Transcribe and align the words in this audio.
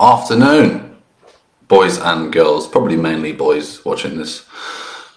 afternoon, 0.00 0.96
boys 1.68 1.98
and 1.98 2.32
girls, 2.32 2.66
probably 2.66 2.96
mainly 2.96 3.32
boys 3.32 3.84
watching 3.84 4.18
this. 4.18 4.44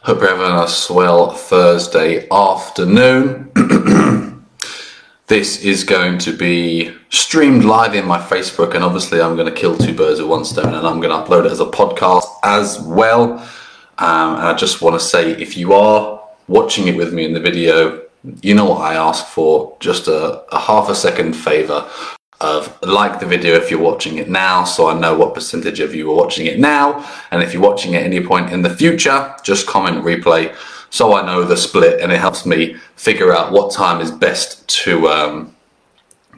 Hope 0.04 0.22
you're 0.22 0.36
having 0.36 0.64
a 0.64 0.68
swell 0.68 1.32
Thursday 1.32 2.28
afternoon. 2.30 3.52
this 5.28 5.64
is 5.64 5.84
going 5.84 6.18
to 6.20 6.32
be 6.32 6.94
streamed 7.10 7.66
live 7.66 7.96
in 7.96 8.06
my 8.06 8.20
Facebook, 8.20 8.76
and 8.76 8.84
obviously, 8.84 9.20
I'm 9.20 9.36
going 9.36 9.52
to 9.52 9.60
kill 9.60 9.78
two 9.78 9.94
birds 9.94 10.22
with 10.22 10.30
one 10.30 10.46
stone 10.46 10.74
and 10.74 10.86
I'm 10.88 11.00
going 11.00 11.10
to 11.10 11.28
upload 11.28 11.46
it 11.46 11.52
as 11.52 11.60
a 11.60 11.66
podcast 11.66 12.28
as 12.44 12.80
well. 12.80 13.40
Um, 13.98 14.36
and 14.36 14.48
I 14.48 14.54
just 14.54 14.82
want 14.82 15.00
to 15.00 15.06
say 15.06 15.32
if 15.32 15.58
you 15.58 15.74
are 15.74 16.24
watching 16.48 16.88
it 16.88 16.96
with 16.96 17.14
me 17.14 17.26
in 17.26 17.34
the 17.34 17.40
video, 17.40 18.04
you 18.44 18.54
know 18.54 18.66
what 18.66 18.82
I 18.82 18.94
ask 18.94 19.26
for 19.26 19.76
just 19.80 20.08
a, 20.08 20.44
a 20.54 20.60
half 20.60 20.88
a 20.90 20.96
second 20.96 21.34
favor 21.34 21.90
of 22.40 22.80
like 22.84 23.20
the 23.20 23.26
video 23.26 23.56
if 23.56 23.72
you're 23.72 23.80
watching 23.80 24.18
it 24.18 24.30
now 24.30 24.64
so 24.64 24.88
I 24.88 25.00
know 25.00 25.18
what 25.18 25.34
percentage 25.34 25.80
of 25.80 25.96
you 25.96 26.12
are 26.12 26.16
watching 26.16 26.46
it 26.46 26.60
now 26.60 27.04
and 27.32 27.42
if 27.42 27.52
you're 27.52 27.62
watching 27.62 27.96
at 27.96 28.04
any 28.04 28.24
point 28.24 28.52
in 28.52 28.62
the 28.62 28.70
future 28.70 29.36
just 29.44 29.66
comment 29.66 30.04
replay 30.04 30.56
so 30.90 31.16
I 31.16 31.26
know 31.26 31.44
the 31.44 31.58
split 31.58 32.00
and 32.00 32.12
it 32.12 32.20
helps 32.20 32.46
me 32.46 32.76
figure 32.96 33.34
out 33.34 33.52
what 33.52 33.72
time 33.72 34.02
is 34.02 34.12
best 34.12 34.68
to 34.84 35.08
um, 35.10 35.56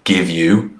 give 0.04 0.30
you 0.30 0.80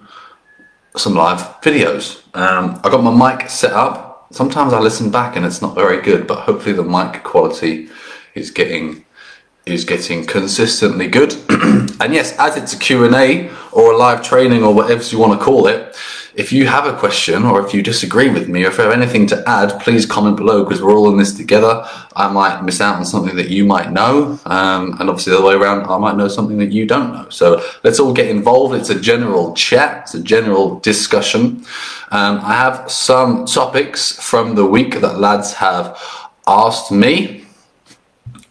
some 0.96 1.14
live 1.14 1.40
videos. 1.62 2.24
Um, 2.36 2.80
I 2.84 2.90
got 2.90 3.04
my 3.04 3.36
mic 3.36 3.50
set 3.50 3.74
up. 3.74 4.28
Sometimes 4.32 4.74
I 4.74 4.80
listen 4.80 5.12
back 5.12 5.36
and 5.36 5.46
it's 5.46 5.62
not 5.62 5.76
very 5.76 6.02
good, 6.02 6.28
but 6.28 6.42
hopefully 6.42 6.74
the 6.74 6.84
mic 6.84 7.24
quality 7.24 7.90
is 8.36 8.52
getting 8.52 9.06
is 9.72 9.86
getting 9.86 10.26
consistently 10.26 11.08
good. 11.08 11.34
and 11.50 12.14
yes, 12.14 12.36
as 12.38 12.58
it's 12.58 12.74
a 12.74 12.78
Q&A 12.78 13.50
or 13.72 13.94
a 13.94 13.98
live 13.98 14.22
training 14.24 14.64
or 14.64 14.74
whatever 14.74 15.04
you 15.04 15.20
want 15.20 15.40
to 15.40 15.44
call 15.44 15.68
it, 15.68 15.96
if 16.36 16.54
you 16.54 16.68
have 16.68 16.86
a 16.86 16.98
question 16.98 17.44
or 17.44 17.66
if 17.66 17.74
you 17.74 17.82
disagree 17.82 18.30
with 18.30 18.48
me 18.48 18.64
or 18.64 18.70
if 18.70 18.78
you 18.78 18.84
have 18.86 18.94
anything 18.94 19.28
to 19.28 19.44
add, 19.46 19.78
please 19.82 20.06
comment 20.06 20.38
below 20.38 20.64
because 20.64 20.82
we're 20.82 20.94
all 20.94 21.10
in 21.10 21.18
this 21.18 21.36
together. 21.36 21.86
I 22.16 22.32
might 22.32 22.62
miss 22.64 22.80
out 22.80 22.96
on 22.96 23.04
something 23.04 23.36
that 23.36 23.50
you 23.50 23.66
might 23.66 23.92
know. 23.92 24.40
Um, 24.46 24.96
and 25.00 25.10
obviously 25.10 25.34
the 25.34 25.40
other 25.40 25.48
way 25.48 25.56
around, 25.56 25.88
I 25.88 25.98
might 25.98 26.16
know 26.16 26.30
something 26.30 26.58
that 26.60 26.72
you 26.72 26.86
don't 26.86 27.12
know. 27.14 27.28
So 27.30 27.62
let's 27.84 28.00
all 28.00 28.14
get 28.14 28.30
involved. 28.30 28.74
It's 28.76 28.90
a 28.90 29.00
general 29.00 29.54
chat. 29.54 30.04
It's 30.04 30.14
a 30.14 30.24
general 30.24 30.80
discussion. 30.80 31.66
Um, 32.12 32.40
I 32.42 32.54
have 32.54 32.90
some 32.90 33.46
topics 33.46 34.14
from 34.22 34.56
the 34.56 34.66
week 34.66 35.02
that 35.02 35.20
lads 35.20 35.54
have 35.54 36.00
asked 36.48 36.90
me. 36.92 37.44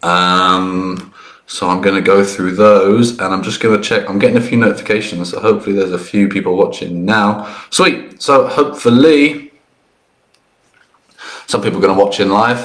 Um, 0.03 1.08
so 1.49 1.67
I'm 1.67 1.81
going 1.81 1.95
to 1.95 2.01
go 2.01 2.23
through 2.23 2.51
those 2.51 3.13
and 3.13 3.33
I'm 3.33 3.41
just 3.41 3.59
going 3.59 3.75
to 3.75 3.83
check. 3.83 4.07
I'm 4.07 4.19
getting 4.19 4.37
a 4.37 4.41
few 4.41 4.55
notifications, 4.55 5.31
so 5.31 5.39
hopefully 5.39 5.75
there's 5.75 5.91
a 5.91 5.97
few 5.97 6.29
people 6.29 6.55
watching 6.55 7.05
now. 7.05 7.65
Sweet. 7.71 8.21
So 8.21 8.45
hopefully 8.45 9.51
some 11.47 11.63
people 11.63 11.79
are 11.79 11.81
going 11.81 11.97
to 11.97 12.01
watch 12.01 12.19
in 12.19 12.29
live 12.29 12.59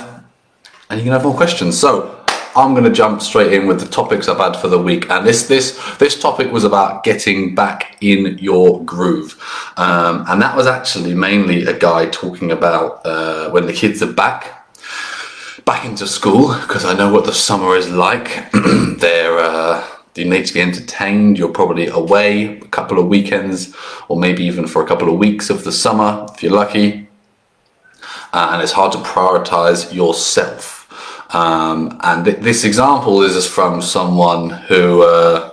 and 0.91 1.01
you 1.01 1.05
can 1.05 1.13
have 1.13 1.25
more 1.25 1.35
questions. 1.35 1.79
So 1.79 2.23
I'm 2.55 2.75
going 2.75 2.85
to 2.85 2.93
jump 2.93 3.23
straight 3.23 3.55
in 3.55 3.67
with 3.67 3.81
the 3.81 3.89
topics 3.89 4.29
I've 4.29 4.37
had 4.37 4.55
for 4.55 4.69
the 4.69 4.79
week, 4.79 5.11
and 5.11 5.27
this 5.27 5.49
this 5.49 5.81
this 5.97 6.21
topic 6.21 6.53
was 6.53 6.63
about 6.63 7.03
getting 7.03 7.55
back 7.55 7.97
in 8.01 8.39
your 8.39 8.85
groove, 8.85 9.43
um, 9.77 10.25
and 10.29 10.41
that 10.41 10.57
was 10.57 10.69
actually 10.69 11.15
mainly 11.15 11.65
a 11.65 11.77
guy 11.77 12.07
talking 12.11 12.53
about 12.53 13.05
uh, 13.05 13.51
when 13.51 13.67
the 13.67 13.73
kids 13.73 14.03
are 14.03 14.13
back 14.13 14.64
back 15.65 15.85
into 15.85 16.07
school 16.07 16.55
because 16.61 16.85
I 16.85 16.95
know 16.95 17.13
what 17.13 17.25
the 17.25 17.33
summer 17.33 17.77
is 17.77 17.91
like. 17.91 18.51
They're 18.53 19.39
uh, 19.39 19.87
you 20.15 20.25
need 20.25 20.47
to 20.47 20.55
be 20.55 20.61
entertained. 20.61 21.39
You're 21.39 21.49
probably 21.51 21.87
away 21.89 22.59
a 22.59 22.69
couple 22.69 22.99
of 22.99 23.07
weekends, 23.09 23.75
or 24.09 24.19
maybe 24.19 24.45
even 24.45 24.67
for 24.67 24.83
a 24.83 24.87
couple 24.87 25.09
of 25.09 25.19
weeks 25.19 25.51
of 25.51 25.65
the 25.65 25.73
summer 25.73 26.27
if 26.35 26.43
you're 26.43 26.53
lucky. 26.53 27.09
Uh, 28.33 28.51
and 28.53 28.63
it's 28.63 28.73
hard 28.73 28.93
to 28.93 28.99
prioritize 28.99 29.93
yourself. 29.95 30.83
Um, 31.35 31.99
and 32.03 32.25
th- 32.25 32.39
this 32.39 32.65
example 32.65 33.23
is 33.23 33.47
from 33.47 33.83
someone 33.83 34.51
who. 34.51 35.03
Uh, 35.03 35.51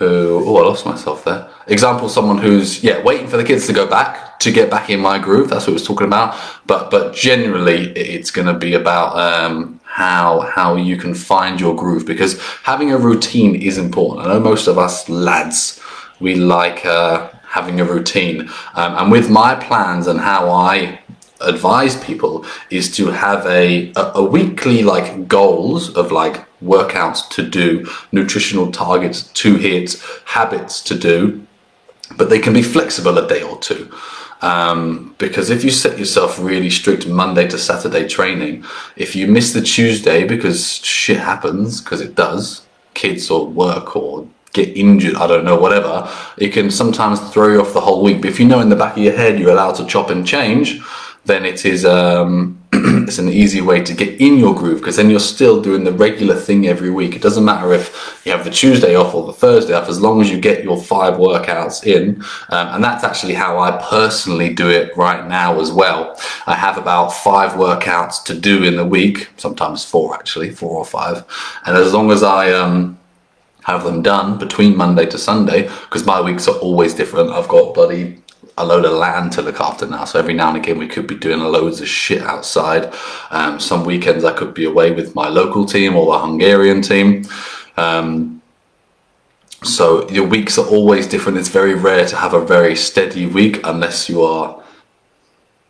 who 0.00 0.42
oh 0.46 0.56
I 0.56 0.62
lost 0.62 0.86
myself 0.86 1.24
there. 1.24 1.46
Example, 1.70 2.08
someone 2.08 2.38
who's 2.38 2.82
yeah 2.82 3.00
waiting 3.02 3.28
for 3.28 3.36
the 3.36 3.44
kids 3.44 3.66
to 3.68 3.72
go 3.72 3.86
back 3.86 4.40
to 4.40 4.50
get 4.50 4.70
back 4.70 4.90
in 4.90 4.98
my 4.98 5.18
groove. 5.18 5.48
That's 5.50 5.68
what 5.68 5.76
we're 5.76 5.84
talking 5.84 6.08
about. 6.08 6.36
But 6.66 6.90
but 6.90 7.14
generally, 7.14 7.90
it's 7.92 8.32
going 8.32 8.48
to 8.48 8.58
be 8.58 8.74
about 8.74 9.16
um, 9.16 9.80
how 9.84 10.40
how 10.40 10.74
you 10.74 10.96
can 10.96 11.14
find 11.14 11.60
your 11.60 11.76
groove 11.76 12.04
because 12.06 12.42
having 12.64 12.90
a 12.90 12.98
routine 12.98 13.54
is 13.54 13.78
important. 13.78 14.26
I 14.26 14.34
know 14.34 14.40
most 14.40 14.66
of 14.66 14.78
us 14.78 15.08
lads 15.08 15.80
we 16.18 16.34
like 16.34 16.84
uh, 16.84 17.30
having 17.48 17.80
a 17.80 17.84
routine, 17.84 18.50
um, 18.74 18.96
and 18.96 19.12
with 19.12 19.30
my 19.30 19.54
plans 19.54 20.08
and 20.08 20.18
how 20.18 20.50
I 20.50 21.00
advise 21.40 21.96
people 22.04 22.44
is 22.68 22.94
to 22.96 23.06
have 23.06 23.46
a, 23.46 23.92
a, 23.96 24.12
a 24.16 24.22
weekly 24.22 24.82
like 24.82 25.26
goals 25.26 25.88
of 25.96 26.12
like 26.12 26.46
workouts 26.60 27.28
to 27.30 27.42
do, 27.48 27.88
nutritional 28.12 28.70
targets 28.70 29.22
to 29.22 29.56
hit, 29.56 29.96
habits 30.26 30.82
to 30.82 30.94
do, 30.98 31.46
but 32.16 32.30
they 32.30 32.38
can 32.38 32.52
be 32.52 32.62
flexible 32.62 33.18
a 33.18 33.28
day 33.28 33.42
or 33.42 33.58
two. 33.58 33.90
Um, 34.42 35.14
because 35.18 35.50
if 35.50 35.64
you 35.64 35.70
set 35.70 35.98
yourself 35.98 36.38
really 36.38 36.70
strict 36.70 37.06
Monday 37.06 37.46
to 37.48 37.58
Saturday 37.58 38.08
training, 38.08 38.64
if 38.96 39.14
you 39.14 39.26
miss 39.26 39.52
the 39.52 39.60
Tuesday 39.60 40.26
because 40.26 40.76
shit 40.76 41.18
happens, 41.18 41.80
because 41.80 42.00
it 42.00 42.14
does, 42.14 42.62
kids 42.94 43.30
or 43.30 43.46
work 43.46 43.96
or 43.96 44.26
get 44.52 44.76
injured, 44.76 45.14
I 45.16 45.26
don't 45.26 45.44
know, 45.44 45.58
whatever, 45.58 46.10
it 46.38 46.52
can 46.52 46.70
sometimes 46.70 47.20
throw 47.30 47.52
you 47.52 47.60
off 47.60 47.74
the 47.74 47.80
whole 47.80 48.02
week. 48.02 48.22
But 48.22 48.30
if 48.30 48.40
you 48.40 48.46
know 48.46 48.60
in 48.60 48.70
the 48.70 48.76
back 48.76 48.96
of 48.96 49.02
your 49.02 49.12
head 49.12 49.38
you're 49.38 49.50
allowed 49.50 49.74
to 49.74 49.86
chop 49.86 50.10
and 50.10 50.26
change, 50.26 50.80
then 51.24 51.44
it 51.44 51.64
is 51.64 51.84
um, 51.84 52.60
it's 52.72 53.18
an 53.18 53.28
easy 53.28 53.60
way 53.60 53.82
to 53.82 53.92
get 53.92 54.20
in 54.20 54.38
your 54.38 54.54
groove 54.54 54.80
because 54.80 54.96
then 54.96 55.10
you're 55.10 55.20
still 55.20 55.60
doing 55.60 55.84
the 55.84 55.92
regular 55.92 56.34
thing 56.34 56.66
every 56.66 56.90
week. 56.90 57.14
It 57.14 57.22
doesn't 57.22 57.44
matter 57.44 57.72
if 57.72 58.22
you 58.24 58.32
have 58.32 58.44
the 58.44 58.50
Tuesday 58.50 58.94
off 58.94 59.14
or 59.14 59.26
the 59.26 59.32
Thursday 59.32 59.74
off, 59.74 59.88
as 59.88 60.00
long 60.00 60.20
as 60.20 60.30
you 60.30 60.40
get 60.40 60.64
your 60.64 60.80
five 60.80 61.14
workouts 61.14 61.84
in. 61.84 62.22
Um, 62.48 62.74
and 62.74 62.84
that's 62.84 63.04
actually 63.04 63.34
how 63.34 63.58
I 63.58 63.72
personally 63.90 64.54
do 64.54 64.70
it 64.70 64.96
right 64.96 65.26
now 65.26 65.60
as 65.60 65.72
well. 65.72 66.18
I 66.46 66.54
have 66.54 66.78
about 66.78 67.08
five 67.08 67.52
workouts 67.52 68.24
to 68.24 68.34
do 68.34 68.62
in 68.62 68.76
the 68.76 68.86
week, 68.86 69.28
sometimes 69.36 69.84
four 69.84 70.14
actually, 70.14 70.50
four 70.50 70.76
or 70.78 70.86
five. 70.86 71.24
And 71.66 71.76
as 71.76 71.92
long 71.92 72.10
as 72.10 72.22
I 72.22 72.52
um, 72.52 72.98
have 73.64 73.84
them 73.84 74.00
done 74.00 74.38
between 74.38 74.76
Monday 74.76 75.06
to 75.06 75.18
Sunday, 75.18 75.62
because 75.62 76.06
my 76.06 76.20
weeks 76.20 76.48
are 76.48 76.56
always 76.56 76.94
different. 76.94 77.30
I've 77.30 77.48
got 77.48 77.74
bloody 77.74 78.22
a 78.60 78.64
load 78.64 78.84
of 78.84 78.92
land 78.92 79.32
to 79.32 79.42
look 79.42 79.60
after 79.60 79.86
now. 79.86 80.04
So 80.04 80.18
every 80.18 80.34
now 80.34 80.48
and 80.48 80.56
again, 80.56 80.78
we 80.78 80.88
could 80.88 81.06
be 81.06 81.16
doing 81.16 81.40
loads 81.40 81.80
of 81.80 81.88
shit 81.88 82.22
outside. 82.22 82.92
Um, 83.30 83.58
some 83.60 83.84
weekends, 83.84 84.24
I 84.24 84.32
could 84.32 84.54
be 84.54 84.64
away 84.64 84.92
with 84.92 85.14
my 85.14 85.28
local 85.28 85.64
team 85.64 85.96
or 85.96 86.12
the 86.12 86.18
Hungarian 86.18 86.82
team. 86.82 87.24
Um, 87.76 88.42
so 89.62 90.08
your 90.08 90.26
weeks 90.26 90.58
are 90.58 90.66
always 90.66 91.06
different. 91.06 91.38
It's 91.38 91.48
very 91.48 91.74
rare 91.74 92.06
to 92.06 92.16
have 92.16 92.32
a 92.32 92.44
very 92.44 92.74
steady 92.76 93.26
week 93.26 93.60
unless 93.64 94.08
you 94.08 94.22
are 94.22 94.62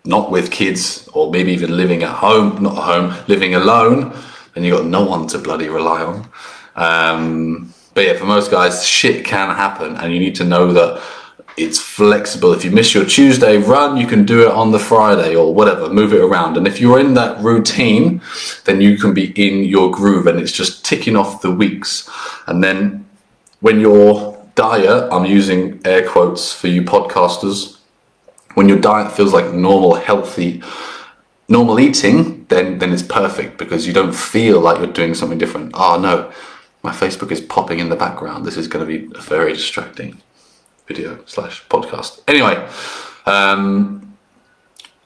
not 0.05 0.31
with 0.31 0.51
kids 0.51 1.09
or 1.12 1.31
maybe 1.31 1.53
even 1.53 1.77
living 1.77 2.03
at 2.03 2.15
home, 2.15 2.62
not 2.62 2.77
at 2.77 2.84
home, 2.84 3.25
living 3.28 3.55
alone, 3.55 4.17
and 4.55 4.65
you've 4.65 4.77
got 4.77 4.87
no 4.87 5.05
one 5.05 5.27
to 5.28 5.39
bloody 5.39 5.69
rely 5.69 6.03
on. 6.03 6.28
Um, 6.77 7.75
but 7.95 8.05
yeah, 8.07 8.17
for 8.17 8.25
most 8.25 8.51
guys, 8.51 8.87
shit 8.87 9.25
can 9.25 9.55
happen, 9.55 9.97
and 9.97 10.12
you 10.12 10.21
need 10.21 10.37
to 10.37 10.45
know 10.45 10.72
that 10.72 11.03
it's 11.62 11.78
flexible. 11.78 12.53
If 12.53 12.65
you 12.65 12.71
miss 12.71 12.94
your 12.94 13.04
Tuesday 13.04 13.59
run, 13.59 13.97
you 13.97 14.06
can 14.06 14.25
do 14.25 14.43
it 14.43 14.53
on 14.53 14.72
the 14.72 14.78
Friday 14.78 15.37
or 15.37 15.54
whatever, 15.54 15.88
move 15.88 16.12
it 16.12 16.21
around. 16.21 16.56
And 16.56 16.66
if 16.66 16.81
you're 16.81 16.98
in 16.98 17.15
that 17.15 17.43
routine, 17.43 18.22
then 18.65 18.81
you 18.81 18.97
can 18.97 19.12
be 19.12 19.32
in 19.37 19.65
your 19.65 19.91
groove 19.91 20.26
and 20.26 20.38
it's 20.38 20.53
just 20.53 20.84
ticking 20.84 21.16
off 21.16 21.43
the 21.43 21.50
weeks. 21.50 22.09
And 22.47 22.65
then 22.65 23.06
when 23.60 23.81
your 23.81 24.43
diet, 24.54 25.09
I'm 25.12 25.26
using 25.26 25.81
air 25.84 26.09
quotes 26.09 26.53
for 26.53 26.69
you 26.69 26.82
podcasters, 26.82 27.78
when 28.54 28.69
your 28.69 28.81
diet 28.81 29.13
feels 29.13 29.33
like 29.33 29.53
normal, 29.53 29.95
healthy, 29.95 30.63
normal 31.48 31.78
eating, 31.78 32.47
then 32.47 32.78
then 32.78 32.92
it's 32.92 33.03
perfect 33.03 33.59
because 33.59 33.86
you 33.86 33.92
don't 33.92 34.15
feel 34.15 34.60
like 34.60 34.78
you're 34.78 34.92
doing 34.92 35.15
something 35.15 35.39
different. 35.39 35.72
Oh 35.74 36.01
no, 36.01 36.33
my 36.83 36.92
Facebook 36.92 37.30
is 37.30 37.41
popping 37.41 37.78
in 37.78 37.91
the 37.91 37.97
background. 37.97 38.45
This 38.45 38.56
is 38.56 38.66
going 38.66 38.84
to 38.84 38.98
be 38.98 39.06
very 39.21 39.53
distracting 39.53 40.22
video 40.91 41.19
slash 41.27 41.65
podcast. 41.69 42.21
Anyway, 42.27 42.57
um, 43.27 44.16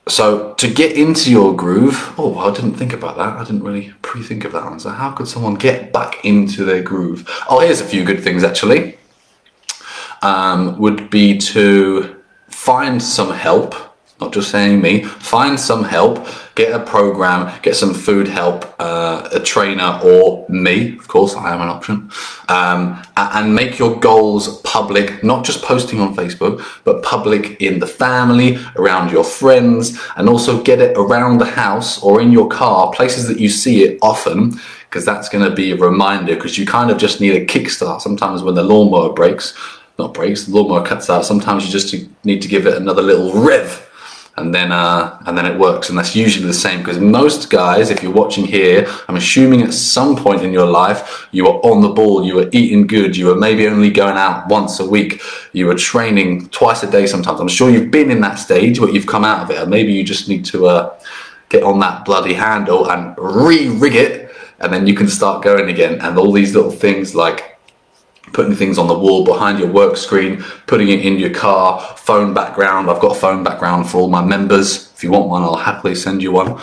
so 0.09 0.55
to 0.55 0.67
get 0.69 0.97
into 0.97 1.31
your 1.31 1.55
groove, 1.55 2.15
oh, 2.17 2.39
I 2.39 2.55
didn't 2.55 2.75
think 2.75 2.93
about 2.95 3.17
that. 3.19 3.37
I 3.39 3.45
didn't 3.45 3.65
really 3.65 3.93
pre-think 4.01 4.45
of 4.45 4.53
that 4.53 4.65
answer. 4.65 4.91
How 4.91 5.13
could 5.13 5.29
someone 5.29 5.55
get 5.55 5.93
back 5.93 6.25
into 6.25 6.65
their 6.65 6.83
groove? 6.83 7.29
Oh, 7.51 7.61
here's 7.61 7.83
a 7.83 7.85
few 7.85 8.03
good 8.05 8.23
things 8.23 8.45
actually. 8.45 8.99
Um, 10.23 10.79
would 10.79 11.11
be 11.11 11.37
to 11.53 12.23
find 12.49 13.03
some 13.03 13.31
help 13.31 13.75
not 14.21 14.33
just 14.33 14.51
saying 14.51 14.81
me, 14.81 15.03
find 15.03 15.59
some 15.59 15.83
help, 15.83 16.27
get 16.55 16.73
a 16.73 16.79
program, 16.85 17.53
get 17.63 17.75
some 17.75 17.93
food 17.93 18.29
help, 18.29 18.65
uh, 18.79 19.29
a 19.33 19.41
trainer, 19.41 20.01
or 20.05 20.47
me, 20.49 20.97
of 20.97 21.09
course, 21.09 21.35
I 21.35 21.53
am 21.53 21.61
an 21.61 21.69
option, 21.69 22.11
um, 22.49 23.03
and 23.17 23.53
make 23.53 23.77
your 23.77 23.99
goals 23.99 24.61
public, 24.63 25.25
not 25.25 25.45
just 25.45 25.63
posting 25.63 26.01
on 26.01 26.15
Facebook, 26.15 26.65
but 26.85 27.03
public 27.03 27.61
in 27.61 27.81
the 27.81 27.89
family, 27.89 28.57
around 28.77 29.11
your 29.11 29.25
friends, 29.25 30.01
and 30.17 30.29
also 30.29 30.63
get 30.63 30.81
it 30.81 30.97
around 30.97 31.39
the 31.39 31.45
house 31.45 32.01
or 32.01 32.21
in 32.21 32.31
your 32.31 32.49
car, 32.49 32.93
places 32.93 33.27
that 33.27 33.41
you 33.41 33.49
see 33.49 33.83
it 33.83 33.99
often, 34.01 34.53
because 34.89 35.05
that's 35.05 35.29
going 35.29 35.45
to 35.45 35.55
be 35.55 35.73
a 35.73 35.77
reminder, 35.77 36.37
because 36.37 36.57
you 36.57 36.65
kind 36.65 36.89
of 36.89 36.99
just 36.99 37.21
need 37.21 37.35
a 37.35 37.45
kickstart. 37.45 38.01
Sometimes 38.01 38.45
when 38.45 38.55
the 38.55 38.63
lawnmower 38.63 39.13
breaks, 39.13 39.59
not 39.99 40.15
breaks, 40.15 40.45
the 40.45 40.55
lawnmower 40.55 40.87
cuts 40.87 41.11
out, 41.11 41.25
sometimes 41.25 41.67
you 41.67 41.73
just 41.73 41.93
need 42.25 42.41
to 42.41 42.49
give 42.49 42.65
it 42.69 42.77
another 42.77 43.03
little 43.03 43.33
rev 43.43 43.91
and 44.37 44.53
then 44.53 44.73
uh, 44.73 45.19
and 45.27 45.39
then 45.39 45.47
it 45.47 45.59
works. 45.59 45.89
And 45.89 45.99
that's 45.99 46.17
usually 46.17 46.47
the 46.47 46.55
same 46.55 46.81
because 46.81 46.99
most 46.99 47.51
guys, 47.51 47.91
if 47.91 48.03
you're 48.03 48.13
watching 48.13 48.45
here, 48.45 48.87
I'm 49.09 49.17
assuming 49.17 49.63
at 49.63 49.73
some 49.73 50.17
point 50.17 50.43
in 50.43 50.53
your 50.53 50.67
life 50.67 51.29
you 51.31 51.45
were 51.45 51.61
on 51.61 51.83
the 51.83 51.89
ball, 51.89 52.25
you 52.25 52.35
were 52.35 52.49
eating 52.53 52.87
good, 52.87 53.17
you 53.17 53.27
were 53.27 53.37
maybe 53.37 53.67
only 53.69 53.91
going 53.91 54.17
out 54.17 54.49
once 54.49 54.81
a 54.81 54.87
week, 54.87 55.23
you 55.53 55.67
were 55.67 55.75
training 55.75 56.49
twice 56.49 56.83
a 56.83 56.91
day 56.91 57.07
sometimes. 57.07 57.41
I'm 57.41 57.49
sure 57.49 57.71
you've 57.71 57.91
been 57.91 58.11
in 58.11 58.21
that 58.23 58.37
stage, 58.37 58.81
but 58.81 58.93
you've 58.93 59.07
come 59.07 59.25
out 59.25 59.43
of 59.43 59.51
it, 59.51 59.61
and 59.63 59.71
maybe 59.71 59.93
you 59.93 60.03
just 60.03 60.29
need 60.29 60.45
to 60.47 60.67
uh, 60.67 60.99
get 61.49 61.63
on 61.63 61.79
that 61.81 62.05
bloody 62.05 62.35
handle 62.35 62.91
and 62.91 63.15
re-rig 63.17 63.95
it, 63.95 64.35
and 64.59 64.73
then 64.73 64.87
you 64.87 64.95
can 64.95 65.09
start 65.09 65.45
going 65.45 65.71
again. 65.71 66.01
And 66.01 66.19
all 66.19 66.33
these 66.33 66.55
little 66.55 66.73
things 66.73 67.15
like 67.15 67.54
putting 68.33 68.55
things 68.55 68.79
on 68.79 68.89
the 68.89 68.99
wall 68.99 69.25
behind 69.25 69.59
your 69.59 69.71
work 69.71 69.97
screen, 69.97 70.43
putting 70.67 70.89
it 70.89 71.05
in 71.05 71.19
your 71.19 71.31
car, 71.31 71.81
phone 71.97 72.35
background. 72.35 72.91
I've 72.91 73.01
got 73.01 73.17
a 73.17 73.21
phone 73.21 73.45
background 73.45 73.89
for 73.89 73.99
all 73.99 74.09
my 74.09 74.25
members. 74.25 74.93
If 74.95 75.05
you 75.05 75.11
want 75.11 75.29
one, 75.29 75.43
I'll 75.43 75.57
happily 75.57 75.95
send 75.95 76.23
you 76.23 76.33
one. 76.33 76.61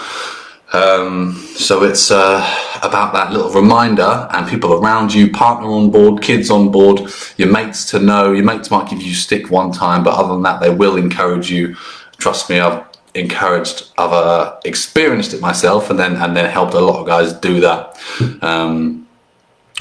Um, 0.74 1.34
so 1.56 1.84
it's 1.84 2.12
uh, 2.12 2.40
about 2.82 3.14
that 3.14 3.34
little 3.34 3.52
reminder 3.52 4.28
and 4.32 4.48
people 4.48 4.74
around 4.74 5.14
you, 5.14 5.30
partner 5.30 5.68
on 5.68 5.92
board, 5.92 6.22
kids 6.22 6.50
on 6.50 6.72
board, 6.72 7.12
your 7.38 7.50
mates 7.50 7.90
to 7.92 8.00
know. 8.00 8.32
Your 8.32 8.46
mates 8.46 8.72
might 8.72 8.90
give 8.90 9.02
you 9.02 9.14
stick 9.14 9.52
one 9.52 9.72
time, 9.72 10.04
but 10.04 10.14
other 10.14 10.30
than 10.30 10.44
that, 10.44 10.62
they 10.62 10.70
will 10.70 10.96
encourage 10.96 11.52
you. 11.52 11.76
Trust 12.18 12.50
me, 12.50 12.60
I've 12.60 12.86
encouraged, 13.16 13.92
I've 13.98 14.60
experienced 14.64 15.34
it 15.34 15.42
myself, 15.42 15.90
and 15.90 16.00
then 16.00 16.16
and 16.16 16.38
then 16.38 16.50
helped 16.50 16.74
a 16.74 16.80
lot 16.80 17.02
of 17.02 17.08
guys 17.08 17.34
do 17.34 17.60
that. 17.62 18.00
Um, 18.42 19.01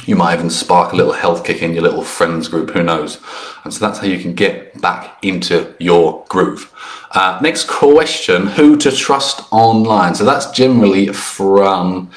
you 0.07 0.17
might 0.17 0.35
even 0.35 0.51
spark 0.51 0.93
a 0.93 0.97
little 0.97 1.13
health 1.13 1.45
kick 1.45 1.63
in 1.63 1.75
your 1.75 1.83
little 1.83 2.03
friends 2.03 2.49
group, 2.49 2.71
who 2.71 2.83
knows? 2.83 3.19
And 3.65 3.73
so 3.73 3.81
that's 3.81 3.99
how 3.99 4.07
you 4.07 4.19
can 4.19 4.35
get 4.35 4.81
back 4.81 5.19
into 5.23 5.75
your 5.79 6.25
groove. 6.29 6.73
Uh, 7.13 7.39
next 7.43 7.69
question 7.69 8.47
who 8.47 8.77
to 8.77 8.91
trust 8.91 9.43
online? 9.51 10.15
So 10.15 10.25
that's 10.25 10.51
generally 10.51 11.09
from 11.09 12.11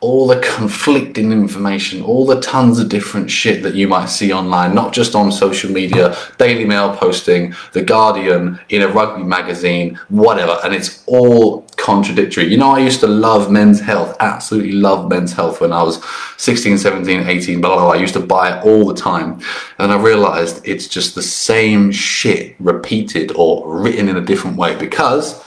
all 0.00 0.28
the 0.28 0.38
conflicting 0.40 1.32
information, 1.32 2.02
all 2.02 2.24
the 2.24 2.40
tons 2.40 2.78
of 2.78 2.88
different 2.88 3.28
shit 3.28 3.64
that 3.64 3.74
you 3.74 3.88
might 3.88 4.06
see 4.06 4.32
online, 4.32 4.72
not 4.72 4.92
just 4.92 5.16
on 5.16 5.32
social 5.32 5.70
media, 5.72 6.16
Daily 6.38 6.64
Mail 6.64 6.96
posting, 6.96 7.52
The 7.72 7.82
Guardian, 7.82 8.60
in 8.68 8.82
a 8.82 8.88
rugby 8.88 9.24
magazine, 9.24 9.98
whatever, 10.08 10.58
and 10.62 10.72
it's 10.72 11.02
all 11.06 11.62
contradictory. 11.76 12.46
You 12.46 12.58
know, 12.58 12.70
I 12.70 12.78
used 12.78 13.00
to 13.00 13.08
love 13.08 13.50
men's 13.50 13.80
health, 13.80 14.16
absolutely 14.20 14.72
love 14.72 15.08
men's 15.08 15.32
health 15.32 15.60
when 15.60 15.72
I 15.72 15.82
was 15.82 16.04
16, 16.36 16.78
17, 16.78 17.26
18, 17.26 17.60
blah, 17.60 17.74
blah, 17.74 17.84
blah. 17.84 17.92
I 17.94 17.96
used 17.96 18.14
to 18.14 18.20
buy 18.20 18.56
it 18.56 18.64
all 18.64 18.86
the 18.86 18.94
time. 18.94 19.40
And 19.78 19.90
I 19.90 20.00
realized 20.00 20.60
it's 20.64 20.86
just 20.86 21.16
the 21.16 21.22
same 21.22 21.90
shit 21.90 22.54
repeated 22.60 23.32
or 23.34 23.80
written 23.80 24.08
in 24.08 24.16
a 24.16 24.20
different 24.20 24.56
way 24.56 24.76
because 24.76 25.42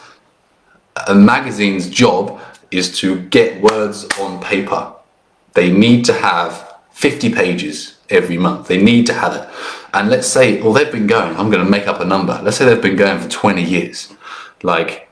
a 1.07 1.15
magazine's 1.15 1.89
job 1.89 2.41
is 2.71 2.97
to 2.99 3.21
get 3.29 3.61
words 3.61 4.05
on 4.19 4.41
paper. 4.41 4.93
They 5.53 5.71
need 5.71 6.05
to 6.05 6.13
have 6.13 6.75
50 6.93 7.33
pages 7.33 7.97
every 8.09 8.37
month. 8.37 8.67
They 8.67 8.81
need 8.81 9.05
to 9.07 9.13
have 9.13 9.35
it. 9.35 9.49
And 9.93 10.09
let's 10.09 10.27
say, 10.27 10.61
well, 10.61 10.73
they've 10.73 10.91
been 10.91 11.07
going, 11.07 11.35
I'm 11.35 11.49
going 11.49 11.63
to 11.63 11.69
make 11.69 11.87
up 11.87 11.99
a 11.99 12.05
number. 12.05 12.39
Let's 12.41 12.57
say 12.57 12.65
they've 12.65 12.81
been 12.81 12.95
going 12.95 13.19
for 13.19 13.29
20 13.29 13.61
years. 13.61 14.13
Like, 14.63 15.09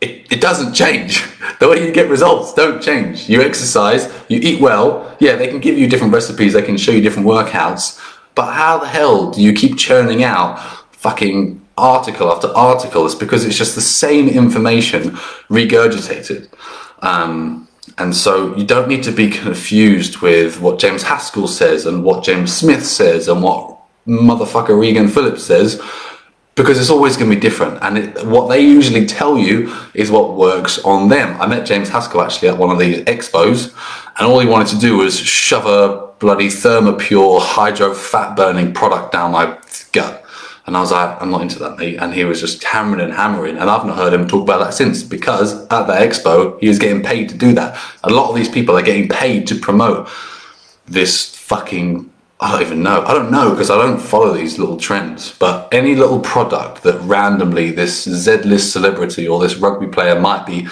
it, 0.00 0.30
it 0.32 0.40
doesn't 0.40 0.74
change. 0.74 1.24
The 1.58 1.70
way 1.70 1.86
you 1.86 1.90
get 1.90 2.10
results 2.10 2.52
don't 2.52 2.82
change. 2.82 3.30
You 3.30 3.40
exercise, 3.40 4.12
you 4.28 4.38
eat 4.42 4.60
well. 4.60 5.16
Yeah, 5.20 5.36
they 5.36 5.48
can 5.48 5.58
give 5.58 5.78
you 5.78 5.88
different 5.88 6.12
recipes, 6.12 6.52
they 6.52 6.60
can 6.60 6.76
show 6.76 6.92
you 6.92 7.00
different 7.00 7.26
workouts. 7.26 7.98
But 8.34 8.52
how 8.52 8.76
the 8.76 8.88
hell 8.88 9.30
do 9.30 9.40
you 9.40 9.54
keep 9.54 9.78
churning 9.78 10.22
out 10.22 10.58
fucking 10.92 11.65
article 11.76 12.32
after 12.32 12.48
article 12.48 13.06
is 13.06 13.14
because 13.14 13.44
it's 13.44 13.56
just 13.56 13.74
the 13.74 13.80
same 13.80 14.28
information 14.28 15.10
regurgitated. 15.50 16.48
Um, 17.00 17.68
and 17.98 18.14
so 18.14 18.56
you 18.56 18.64
don't 18.64 18.88
need 18.88 19.02
to 19.04 19.12
be 19.12 19.30
confused 19.30 20.18
with 20.18 20.60
what 20.60 20.78
James 20.78 21.02
Haskell 21.02 21.48
says 21.48 21.86
and 21.86 22.04
what 22.04 22.24
James 22.24 22.54
Smith 22.54 22.84
says 22.84 23.28
and 23.28 23.42
what 23.42 23.78
motherfucker 24.06 24.78
Regan 24.78 25.08
Phillips 25.08 25.44
says 25.44 25.80
because 26.56 26.80
it's 26.80 26.90
always 26.90 27.16
going 27.16 27.28
to 27.30 27.36
be 27.36 27.40
different. 27.40 27.78
And 27.82 27.98
it, 27.98 28.26
what 28.26 28.48
they 28.48 28.60
usually 28.60 29.06
tell 29.06 29.38
you 29.38 29.72
is 29.94 30.10
what 30.10 30.34
works 30.36 30.78
on 30.80 31.08
them. 31.08 31.40
I 31.40 31.46
met 31.46 31.66
James 31.66 31.90
Haskell 31.90 32.22
actually 32.22 32.48
at 32.48 32.56
one 32.56 32.70
of 32.70 32.78
these 32.78 33.04
expos, 33.04 33.74
and 34.16 34.26
all 34.26 34.40
he 34.40 34.48
wanted 34.48 34.68
to 34.68 34.78
do 34.78 34.96
was 34.96 35.18
shove 35.18 35.66
a 35.66 36.12
bloody 36.18 36.48
Thermopure 36.48 37.40
hydro 37.40 37.94
fat 37.94 38.36
burning 38.36 38.72
product 38.72 39.12
down 39.12 39.32
my 39.32 39.58
gut. 39.92 40.24
And 40.66 40.76
I 40.76 40.80
was 40.80 40.90
like, 40.90 41.22
I'm 41.22 41.30
not 41.30 41.42
into 41.42 41.60
that, 41.60 41.78
mate. 41.78 41.96
And 41.96 42.12
he 42.12 42.24
was 42.24 42.40
just 42.40 42.62
hammering 42.64 43.00
and 43.00 43.12
hammering. 43.12 43.56
And 43.56 43.70
I've 43.70 43.86
not 43.86 43.96
heard 43.96 44.12
him 44.12 44.26
talk 44.26 44.42
about 44.42 44.58
that 44.64 44.74
since 44.74 45.02
because 45.02 45.54
at 45.54 45.86
that 45.86 46.02
expo, 46.02 46.58
he 46.60 46.68
was 46.68 46.80
getting 46.80 47.02
paid 47.02 47.28
to 47.28 47.36
do 47.36 47.52
that. 47.54 47.78
A 48.02 48.10
lot 48.10 48.30
of 48.30 48.34
these 48.34 48.48
people 48.48 48.76
are 48.76 48.82
getting 48.82 49.08
paid 49.08 49.46
to 49.48 49.54
promote 49.54 50.08
this 50.86 51.34
fucking. 51.36 52.12
I 52.40 52.52
don't 52.52 52.62
even 52.62 52.82
know. 52.82 53.02
I 53.02 53.14
don't 53.14 53.30
know 53.30 53.50
because 53.50 53.70
I 53.70 53.76
don't 53.76 54.00
follow 54.00 54.34
these 54.34 54.58
little 54.58 54.76
trends. 54.76 55.32
But 55.38 55.72
any 55.72 55.94
little 55.94 56.20
product 56.20 56.82
that 56.82 57.00
randomly 57.02 57.70
this 57.70 58.02
Z 58.02 58.38
list 58.38 58.72
celebrity 58.72 59.26
or 59.26 59.40
this 59.40 59.56
rugby 59.56 59.86
player 59.86 60.18
might 60.18 60.46
be 60.46 60.66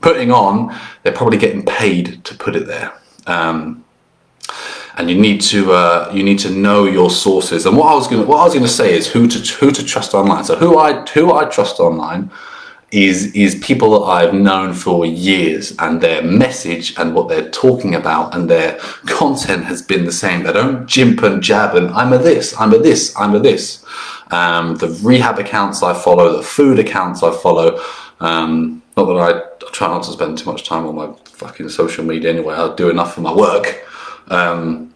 putting 0.00 0.30
on, 0.30 0.74
they're 1.02 1.12
probably 1.12 1.38
getting 1.38 1.64
paid 1.66 2.24
to 2.24 2.34
put 2.36 2.54
it 2.54 2.66
there. 2.66 2.92
Um, 3.26 3.84
and 5.00 5.08
you 5.08 5.18
need 5.18 5.40
to 5.40 5.72
uh, 5.72 6.10
you 6.12 6.22
need 6.22 6.38
to 6.38 6.50
know 6.50 6.84
your 6.84 7.10
sources. 7.10 7.64
And 7.64 7.74
what 7.74 7.90
I 7.90 7.94
was 7.94 8.06
going 8.06 8.26
what 8.26 8.38
I 8.38 8.44
was 8.44 8.52
to 8.54 8.68
say 8.68 8.94
is 8.94 9.06
who 9.06 9.26
to 9.26 9.38
who 9.54 9.70
to 9.72 9.82
trust 9.84 10.12
online. 10.12 10.44
So 10.44 10.56
who 10.56 10.78
I 10.78 11.04
who 11.14 11.32
I 11.32 11.46
trust 11.46 11.80
online 11.80 12.30
is 12.92 13.34
is 13.34 13.54
people 13.56 13.90
that 13.98 14.06
I've 14.06 14.34
known 14.34 14.74
for 14.74 15.06
years, 15.06 15.74
and 15.78 16.02
their 16.02 16.22
message 16.22 16.98
and 16.98 17.14
what 17.14 17.28
they're 17.28 17.50
talking 17.50 17.94
about 17.94 18.34
and 18.34 18.50
their 18.50 18.78
content 19.06 19.64
has 19.64 19.80
been 19.80 20.04
the 20.04 20.12
same. 20.12 20.42
They 20.42 20.52
don't 20.52 20.86
jimp 20.86 21.22
and 21.22 21.42
jab 21.42 21.74
and 21.76 21.90
I'm 21.92 22.12
a 22.12 22.18
this, 22.18 22.54
I'm 22.60 22.74
a 22.74 22.78
this, 22.78 23.16
I'm 23.16 23.34
a 23.34 23.38
this. 23.38 23.84
Um, 24.30 24.76
the 24.76 24.88
rehab 25.02 25.38
accounts 25.38 25.82
I 25.82 25.94
follow, 25.94 26.36
the 26.36 26.42
food 26.42 26.78
accounts 26.78 27.22
I 27.22 27.32
follow. 27.32 27.82
Um, 28.20 28.82
not 28.96 29.06
that 29.06 29.16
I, 29.16 29.30
I 29.66 29.70
try 29.72 29.88
not 29.88 30.02
to 30.02 30.12
spend 30.12 30.36
too 30.36 30.50
much 30.50 30.64
time 30.64 30.86
on 30.86 30.94
my 30.94 31.08
fucking 31.24 31.70
social 31.70 32.04
media 32.04 32.30
anyway. 32.30 32.54
I 32.54 32.74
do 32.74 32.90
enough 32.90 33.14
for 33.14 33.22
my 33.22 33.32
work. 33.32 33.86
Um, 34.28 34.89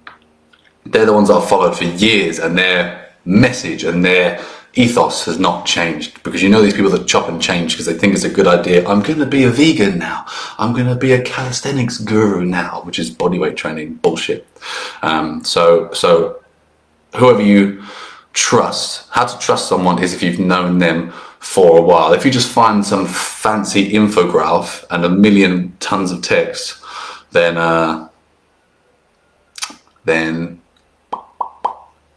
they're 0.87 1.07
the 1.07 1.13
ones 1.13 1.31
I've 1.31 1.49
followed 1.49 1.77
for 1.77 1.85
years, 1.85 2.39
and 2.39 2.57
their 2.57 3.11
message 3.25 3.85
and 3.85 4.05
their 4.05 4.45
ethos 4.77 5.25
has 5.25 5.39
not 5.39 5.65
changed 5.65 6.23
because 6.25 6.43
you 6.43 6.49
know 6.49 6.61
these 6.61 6.75
people 6.75 6.91
that 6.91 7.07
chop 7.07 7.29
and 7.29 7.41
change 7.41 7.73
because 7.73 7.87
they 7.87 7.95
think 7.95 8.13
it's 8.13 8.25
a 8.25 8.31
good 8.31 8.47
idea. 8.47 8.87
I'm 8.89 9.03
going 9.03 9.21
to 9.21 9.27
be 9.27 9.45
a 9.45 9.51
vegan 9.51 9.99
now. 9.99 10.27
I'm 10.59 10.73
going 10.73 10.87
to 10.87 10.97
be 10.97 11.13
a 11.13 11.23
calisthenics 11.23 11.99
guru 11.99 12.45
now, 12.45 12.83
which 12.83 12.99
is 12.99 13.11
bodyweight 13.11 13.57
training 13.57 13.95
bullshit. 13.95 14.47
Um, 15.03 15.45
so, 15.45 15.93
so 15.93 16.43
whoever 17.17 17.43
you 17.43 17.85
trust, 18.33 19.09
how 19.11 19.27
to 19.27 19.39
trust 19.39 19.69
someone 19.69 20.03
is 20.03 20.13
if 20.13 20.23
you've 20.23 20.41
known 20.41 20.79
them 20.79 21.13
for 21.39 21.79
a 21.79 21.83
while. 21.83 22.13
If 22.13 22.25
you 22.25 22.33
just 22.33 22.51
find 22.51 22.85
some 22.85 23.07
fancy 23.07 23.93
infograph 23.93 24.85
and 24.91 25.05
a 25.05 25.09
million 25.09 25.77
tons 25.79 26.11
of 26.11 26.23
text, 26.23 26.83
then 27.31 27.57
uh, 27.57 28.09
then 30.05 30.61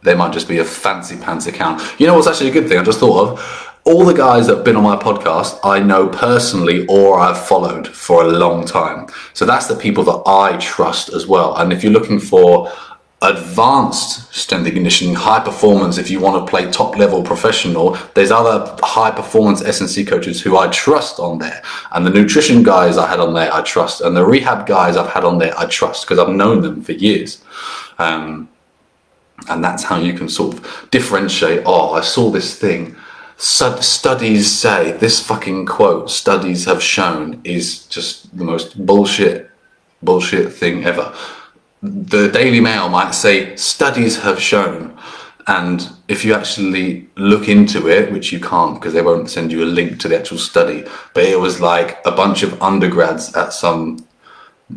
they 0.07 0.15
might 0.15 0.33
just 0.33 0.47
be 0.47 0.59
a 0.59 0.65
fancy 0.65 1.17
pants 1.17 1.47
account. 1.47 1.81
You 1.99 2.07
know 2.07 2.15
what's 2.15 2.27
actually 2.27 2.49
a 2.49 2.53
good 2.53 2.67
thing 2.67 2.77
I 2.77 2.83
just 2.83 2.99
thought 2.99 3.29
of? 3.29 3.63
All 3.83 4.03
the 4.03 4.13
guys 4.13 4.47
that 4.47 4.55
have 4.55 4.65
been 4.65 4.75
on 4.75 4.83
my 4.83 4.97
podcast, 4.97 5.59
I 5.63 5.79
know 5.79 6.07
personally 6.09 6.85
or 6.87 7.19
I've 7.19 7.45
followed 7.45 7.87
for 7.87 8.23
a 8.23 8.27
long 8.27 8.65
time. 8.65 9.07
So 9.33 9.45
that's 9.45 9.67
the 9.67 9.75
people 9.75 10.03
that 10.05 10.23
I 10.29 10.57
trust 10.57 11.09
as 11.09 11.25
well. 11.25 11.55
And 11.57 11.71
if 11.71 11.83
you're 11.83 11.93
looking 11.93 12.19
for 12.19 12.71
advanced 13.21 14.31
strength 14.33 14.65
and 14.65 14.75
conditioning, 14.75 15.15
high 15.15 15.39
performance, 15.39 15.97
if 15.97 16.09
you 16.11 16.19
want 16.19 16.45
to 16.45 16.49
play 16.49 16.69
top 16.69 16.97
level 16.97 17.23
professional, 17.23 17.97
there's 18.13 18.29
other 18.29 18.75
high 18.83 19.09
performance 19.09 19.61
S&C 19.61 20.05
coaches 20.05 20.41
who 20.41 20.57
I 20.57 20.67
trust 20.67 21.19
on 21.19 21.39
there. 21.39 21.61
And 21.93 22.05
the 22.05 22.11
nutrition 22.11 22.63
guys 22.63 22.97
I 22.97 23.07
had 23.07 23.19
on 23.19 23.33
there, 23.33 23.53
I 23.53 23.61
trust. 23.61 24.01
And 24.01 24.15
the 24.15 24.25
rehab 24.25 24.67
guys 24.67 24.97
I've 24.97 25.11
had 25.11 25.23
on 25.23 25.37
there, 25.37 25.57
I 25.57 25.65
trust 25.65 26.05
because 26.05 26.19
I've 26.19 26.33
known 26.33 26.61
them 26.61 26.81
for 26.81 26.91
years. 26.91 27.41
Um, 27.97 28.49
and 29.49 29.63
that's 29.63 29.83
how 29.83 29.97
you 29.99 30.13
can 30.13 30.29
sort 30.29 30.55
of 30.55 30.87
differentiate. 30.91 31.63
Oh, 31.65 31.93
I 31.93 32.01
saw 32.01 32.29
this 32.29 32.57
thing 32.57 32.95
stud- 33.37 33.83
studies 33.83 34.51
say 34.51 34.91
this 34.93 35.25
fucking 35.25 35.65
quote 35.65 36.09
studies 36.09 36.65
have 36.65 36.81
shown 36.81 37.39
is 37.43 37.85
just 37.85 38.35
the 38.37 38.43
most 38.43 38.85
bullshit 38.85 39.49
bullshit 40.01 40.51
thing 40.51 40.83
ever 40.83 41.13
the 41.81 42.29
daily 42.29 42.59
mail 42.59 42.89
might 42.89 43.11
say 43.11 43.55
studies 43.55 44.17
have 44.17 44.41
shown 44.41 44.97
and 45.45 45.89
if 46.07 46.25
you 46.25 46.33
actually 46.33 47.07
look 47.15 47.47
into 47.47 47.87
it 47.87 48.11
which 48.11 48.33
you 48.33 48.39
can't 48.39 48.75
because 48.75 48.93
they 48.93 49.01
won't 49.03 49.29
send 49.29 49.51
you 49.51 49.63
a 49.63 49.65
link 49.65 49.99
to 49.99 50.07
the 50.07 50.17
actual 50.17 50.37
study 50.37 50.83
but 51.13 51.23
it 51.23 51.39
was 51.39 51.61
like 51.61 51.99
a 52.05 52.11
bunch 52.11 52.41
of 52.41 52.61
undergrads 52.61 53.35
at 53.35 53.53
some 53.53 54.06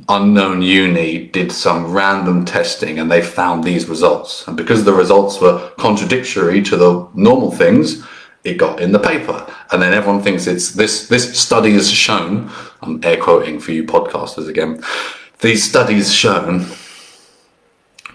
unknown 0.09 0.63
uni 0.63 1.27
did 1.27 1.51
some 1.51 1.93
random 1.93 2.45
testing 2.45 2.99
and 2.99 3.11
they 3.11 3.21
found 3.21 3.65
these 3.65 3.89
results. 3.89 4.47
And 4.47 4.57
because 4.57 4.85
the 4.85 4.93
results 4.93 5.41
were 5.41 5.71
contradictory 5.79 6.63
to 6.63 6.77
the 6.77 7.09
normal 7.15 7.51
things 7.51 8.05
it 8.45 8.55
got 8.57 8.81
in 8.81 8.93
the 8.93 8.99
paper. 8.99 9.47
And 9.73 9.83
then 9.83 9.93
everyone 9.93 10.23
thinks 10.23 10.47
it's 10.47 10.73
this 10.73 11.09
this 11.09 11.39
study 11.39 11.73
has 11.73 11.91
shown 11.91 12.51
i'm 12.83 13.03
air 13.05 13.21
quoting 13.21 13.61
for 13.61 13.73
you 13.73 13.85
podcasters 13.85 14.49
again 14.49 14.83
these 15.41 15.69
studies 15.69 16.13
shown 16.13 16.67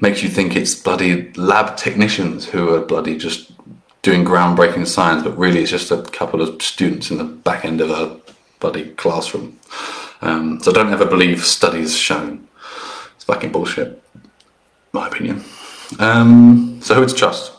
makes 0.02 0.22
you 0.22 0.30
think 0.30 0.56
it's 0.56 0.76
bloody 0.76 1.32
lab 1.34 1.78
technicians 1.78 2.46
who 2.46 2.74
are 2.74 2.82
bloody 2.82 3.18
just 3.18 3.52
doing 4.02 4.26
groundbreaking 4.26 4.86
science 4.86 5.24
but 5.24 5.38
really 5.38 5.62
it's 5.62 5.72
just 5.72 5.92
a 5.92 6.02
couple 6.04 6.42
of 6.42 6.62
students 6.62 7.10
in 7.10 7.18
the 7.18 7.24
back 7.24 7.66
end 7.66 7.82
of 7.82 7.90
a 7.90 8.20
bloody 8.60 8.90
classroom 8.92 9.58
um, 10.22 10.60
so 10.62 10.72
don't 10.72 10.92
ever 10.92 11.06
believe 11.06 11.46
studies 11.46 11.96
shown 11.98 12.48
it's 13.16 13.26
fucking 13.26 13.52
bullshit 13.52 14.02
my 14.94 15.08
opinion 15.08 15.44
um, 16.00 16.80
so 16.82 16.96
who 16.96 17.06
to 17.06 17.14
trust 17.14 17.56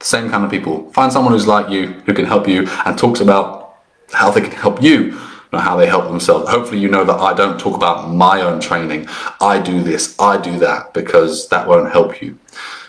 same 0.00 0.30
kind 0.30 0.44
of 0.44 0.50
people. 0.50 0.90
Find 0.92 1.12
someone 1.12 1.32
who's 1.32 1.46
like 1.46 1.70
you, 1.70 1.88
who 2.06 2.14
can 2.14 2.24
help 2.24 2.48
you, 2.48 2.68
and 2.84 2.98
talks 2.98 3.20
about 3.20 3.76
how 4.12 4.30
they 4.30 4.40
can 4.40 4.52
help 4.52 4.82
you, 4.82 5.18
not 5.52 5.62
how 5.62 5.76
they 5.76 5.86
help 5.86 6.04
themselves. 6.04 6.48
Hopefully, 6.48 6.80
you 6.80 6.88
know 6.88 7.04
that 7.04 7.18
I 7.18 7.34
don't 7.34 7.58
talk 7.58 7.74
about 7.74 8.10
my 8.10 8.42
own 8.42 8.60
training. 8.60 9.08
I 9.40 9.58
do 9.58 9.82
this, 9.82 10.18
I 10.18 10.40
do 10.40 10.58
that, 10.60 10.94
because 10.94 11.48
that 11.48 11.66
won't 11.66 11.92
help 11.92 12.22
you. 12.22 12.38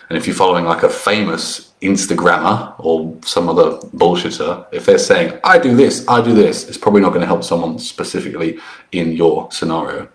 And 0.08 0.16
if 0.16 0.26
you're 0.26 0.36
following 0.36 0.64
like 0.64 0.82
a 0.82 0.88
famous 0.88 1.67
Instagrammer 1.80 2.74
or 2.78 3.16
some 3.24 3.48
other 3.48 3.78
bullshitter, 3.96 4.66
if 4.72 4.86
they're 4.86 4.98
saying, 4.98 5.38
I 5.44 5.58
do 5.58 5.76
this, 5.76 6.06
I 6.08 6.20
do 6.22 6.34
this, 6.34 6.68
it's 6.68 6.78
probably 6.78 7.00
not 7.00 7.10
going 7.10 7.20
to 7.20 7.26
help 7.26 7.44
someone 7.44 7.78
specifically 7.78 8.58
in 8.92 9.12
your 9.12 9.50
scenario. 9.52 10.08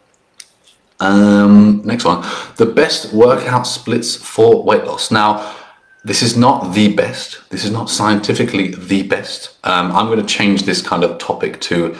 Um, 0.99 1.81
next 1.83 2.05
one 2.05 2.25
the 2.55 2.65
best 2.65 3.13
workout 3.13 3.67
splits 3.67 4.15
for 4.15 4.63
weight 4.63 4.85
loss. 4.85 5.11
Now, 5.11 5.55
this 6.05 6.21
is 6.21 6.37
not 6.37 6.73
the 6.73 6.93
best. 6.93 7.49
This 7.49 7.65
is 7.65 7.71
not 7.71 7.89
scientifically 7.89 8.75
the 8.75 9.03
best. 9.03 9.57
Um, 9.63 9.91
I'm 9.91 10.07
going 10.07 10.19
to 10.19 10.25
change 10.25 10.63
this 10.63 10.81
kind 10.81 11.03
of 11.03 11.17
topic 11.17 11.59
to 11.61 11.97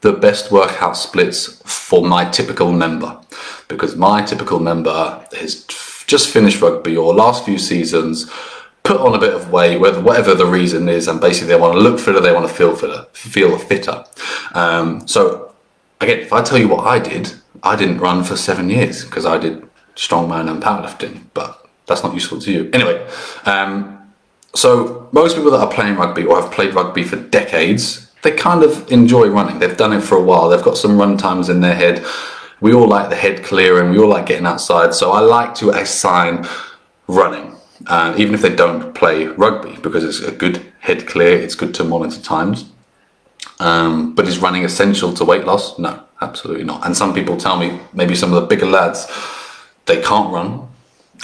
the 0.00 0.12
best 0.12 0.52
workout 0.52 0.96
splits 0.96 1.60
for 1.64 2.04
my 2.04 2.24
typical 2.24 2.72
member 2.72 3.18
because 3.68 3.96
my 3.96 4.22
typical 4.22 4.60
member 4.60 5.24
has 5.32 5.64
just 6.06 6.28
finished 6.28 6.60
rugby 6.60 6.96
or 6.96 7.14
last 7.14 7.44
few 7.44 7.58
seasons 7.58 8.30
put 8.86 9.00
on 9.00 9.14
a 9.14 9.18
bit 9.18 9.34
of 9.34 9.50
weight 9.50 9.78
whatever 9.78 10.34
the 10.34 10.46
reason 10.46 10.88
is 10.88 11.08
and 11.08 11.20
basically 11.20 11.48
they 11.48 11.60
want 11.60 11.74
to 11.74 11.80
look 11.80 11.98
fitter 11.98 12.20
they 12.20 12.32
want 12.32 12.48
to 12.48 12.54
feel 12.54 12.74
fitter 12.74 13.06
feel 13.12 13.58
fitter 13.58 14.04
um, 14.54 15.06
so 15.06 15.52
again 16.00 16.20
if 16.20 16.32
i 16.32 16.42
tell 16.42 16.58
you 16.58 16.68
what 16.68 16.86
i 16.86 16.98
did 16.98 17.32
i 17.62 17.74
didn't 17.74 17.98
run 17.98 18.22
for 18.22 18.36
seven 18.36 18.70
years 18.70 19.04
because 19.04 19.26
i 19.26 19.36
did 19.36 19.62
strongman 19.96 20.50
and 20.50 20.62
powerlifting 20.62 21.22
but 21.34 21.66
that's 21.86 22.02
not 22.02 22.14
useful 22.14 22.40
to 22.40 22.52
you. 22.52 22.70
Anyway, 22.72 23.06
um, 23.44 24.12
so 24.54 25.08
most 25.12 25.36
people 25.36 25.50
that 25.52 25.60
are 25.60 25.70
playing 25.70 25.96
rugby 25.96 26.24
or 26.24 26.40
have 26.40 26.52
played 26.52 26.74
rugby 26.74 27.04
for 27.04 27.16
decades, 27.16 28.10
they 28.22 28.32
kind 28.32 28.62
of 28.62 28.90
enjoy 28.90 29.28
running. 29.28 29.58
They've 29.58 29.76
done 29.76 29.92
it 29.92 30.00
for 30.00 30.16
a 30.16 30.22
while. 30.22 30.48
They've 30.48 30.62
got 30.62 30.76
some 30.76 30.98
run 30.98 31.16
times 31.16 31.48
in 31.48 31.60
their 31.60 31.74
head. 31.74 32.04
We 32.60 32.74
all 32.74 32.88
like 32.88 33.10
the 33.10 33.16
head 33.16 33.44
clearing. 33.44 33.90
We 33.90 33.98
all 33.98 34.08
like 34.08 34.26
getting 34.26 34.46
outside. 34.46 34.94
So 34.94 35.12
I 35.12 35.20
like 35.20 35.54
to 35.56 35.70
assign 35.70 36.46
running, 37.06 37.55
uh, 37.86 38.14
even 38.16 38.34
if 38.34 38.42
they 38.42 38.54
don't 38.54 38.94
play 38.94 39.26
rugby, 39.26 39.76
because 39.80 40.04
it's 40.04 40.20
a 40.20 40.32
good 40.32 40.72
head 40.80 41.06
clear. 41.06 41.38
It's 41.40 41.54
good 41.54 41.74
to 41.74 41.84
monitor 41.84 42.20
times. 42.20 42.66
Um, 43.58 44.14
but 44.14 44.28
is 44.28 44.38
running 44.38 44.64
essential 44.64 45.12
to 45.14 45.24
weight 45.24 45.44
loss? 45.44 45.78
No, 45.78 46.02
absolutely 46.20 46.64
not. 46.64 46.84
And 46.84 46.96
some 46.96 47.14
people 47.14 47.36
tell 47.36 47.58
me, 47.58 47.80
maybe 47.92 48.14
some 48.14 48.32
of 48.32 48.40
the 48.40 48.46
bigger 48.46 48.66
lads, 48.66 49.06
they 49.86 50.02
can't 50.02 50.32
run 50.32 50.68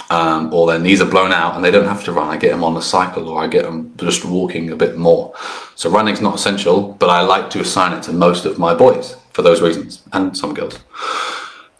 um, 0.09 0.53
or 0.53 0.67
their 0.67 0.79
knees 0.79 1.01
are 1.01 1.09
blown 1.09 1.31
out 1.31 1.55
and 1.55 1.63
they 1.63 1.71
don't 1.71 1.87
have 1.87 2.03
to 2.05 2.11
run. 2.11 2.29
I 2.29 2.37
get 2.37 2.51
them 2.51 2.63
on 2.63 2.75
a 2.77 2.81
cycle 2.81 3.29
or 3.29 3.43
I 3.43 3.47
get 3.47 3.63
them 3.63 3.93
just 3.97 4.25
walking 4.25 4.71
a 4.71 4.75
bit 4.75 4.97
more. 4.97 5.33
So 5.75 5.89
running's 5.89 6.21
not 6.21 6.35
essential, 6.35 6.93
but 6.93 7.09
I 7.09 7.21
like 7.21 7.49
to 7.51 7.59
assign 7.59 7.97
it 7.97 8.03
to 8.03 8.13
most 8.13 8.45
of 8.45 8.57
my 8.57 8.73
boys 8.73 9.15
for 9.33 9.41
those 9.41 9.61
reasons 9.61 10.01
and 10.13 10.35
some 10.35 10.53
girls, 10.53 10.79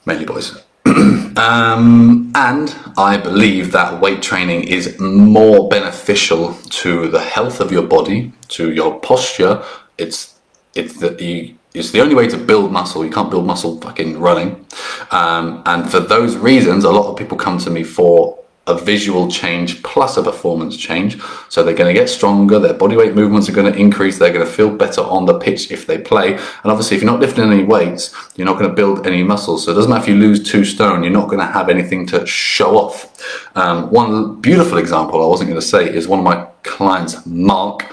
mainly 0.06 0.26
boys. 0.26 0.62
um, 1.38 2.32
and 2.36 2.76
I 2.98 3.18
believe 3.18 3.72
that 3.72 4.02
weight 4.02 4.22
training 4.22 4.66
is 4.66 5.00
more 5.00 5.70
beneficial 5.70 6.54
to 6.54 7.08
the 7.10 7.22
health 7.22 7.60
of 7.60 7.72
your 7.72 7.84
body, 7.84 8.34
to 8.50 8.72
your 8.72 9.00
posture. 9.00 9.64
It's 9.98 10.36
it's 10.76 10.98
that 11.00 11.22
you 11.22 11.56
it's 11.74 11.92
the 11.92 12.02
only 12.02 12.16
way 12.16 12.28
to 12.28 12.38
build 12.38 12.72
muscle. 12.72 13.04
You 13.04 13.12
can't 13.12 13.32
build 13.32 13.46
muscle 13.46 13.80
fucking 13.82 14.20
running. 14.20 14.66
Um, 15.12 15.64
and 15.66 15.90
for 15.90 16.00
those 16.00 16.36
reasons, 16.36 16.84
a 16.84 16.92
lot 16.92 17.10
of 17.10 17.18
people 17.18 17.38
come 17.38 17.58
to 17.60 17.70
me 17.70 17.84
for 17.84 18.43
a 18.66 18.78
visual 18.78 19.30
change 19.30 19.84
plus 19.84 20.16
a 20.16 20.24
performance 20.24 20.78
change. 20.78 21.22
So 21.50 21.64
they're 21.64 21.76
going 21.76 21.94
to 21.94 22.00
get 22.00 22.08
stronger, 22.08 22.60
their 22.60 22.74
body 22.74 22.96
weight 22.96 23.14
movements 23.14 23.50
are 23.50 23.52
going 23.52 23.72
to 23.72 23.78
increase, 23.78 24.18
they're 24.18 24.32
going 24.32 24.46
to 24.46 24.52
feel 24.52 24.70
better 24.70 25.02
on 25.02 25.26
the 25.26 25.38
pitch 25.38 25.70
if 25.72 25.86
they 25.86 25.98
play. 25.98 26.34
And 26.34 26.72
obviously, 26.72 26.96
if 26.96 27.04
you're 27.04 27.12
not 27.12 27.20
lifting 27.20 27.52
any 27.52 27.64
weights, 27.64 28.16
you're 28.36 28.46
not 28.46 28.58
going 28.58 28.70
to 28.70 28.76
build 28.76 29.06
any 29.06 29.22
muscles. 29.22 29.66
So 29.66 29.72
it 29.72 29.76
doesn't 29.76 29.90
matter 29.92 30.04
if 30.04 30.10
you 30.10 30.16
lose 30.16 30.50
two 30.50 30.64
stone, 30.64 31.04
you're 31.04 31.12
not 31.12 31.28
going 31.28 31.40
to 31.40 31.46
have 31.46 31.70
anything 31.70 32.06
to 32.08 32.26
show 32.26 32.78
off. 32.78 33.10
Um, 33.58 33.90
one 33.92 34.40
beautiful 34.40 34.78
example 34.78 35.22
I 35.22 35.28
wasn't 35.28 35.50
going 35.50 35.60
to 35.60 35.68
say 35.68 35.94
is 35.94 36.08
one 36.08 36.20
of 36.20 36.26
my 36.26 36.48
clients, 36.64 37.26
Mark, 37.26 37.84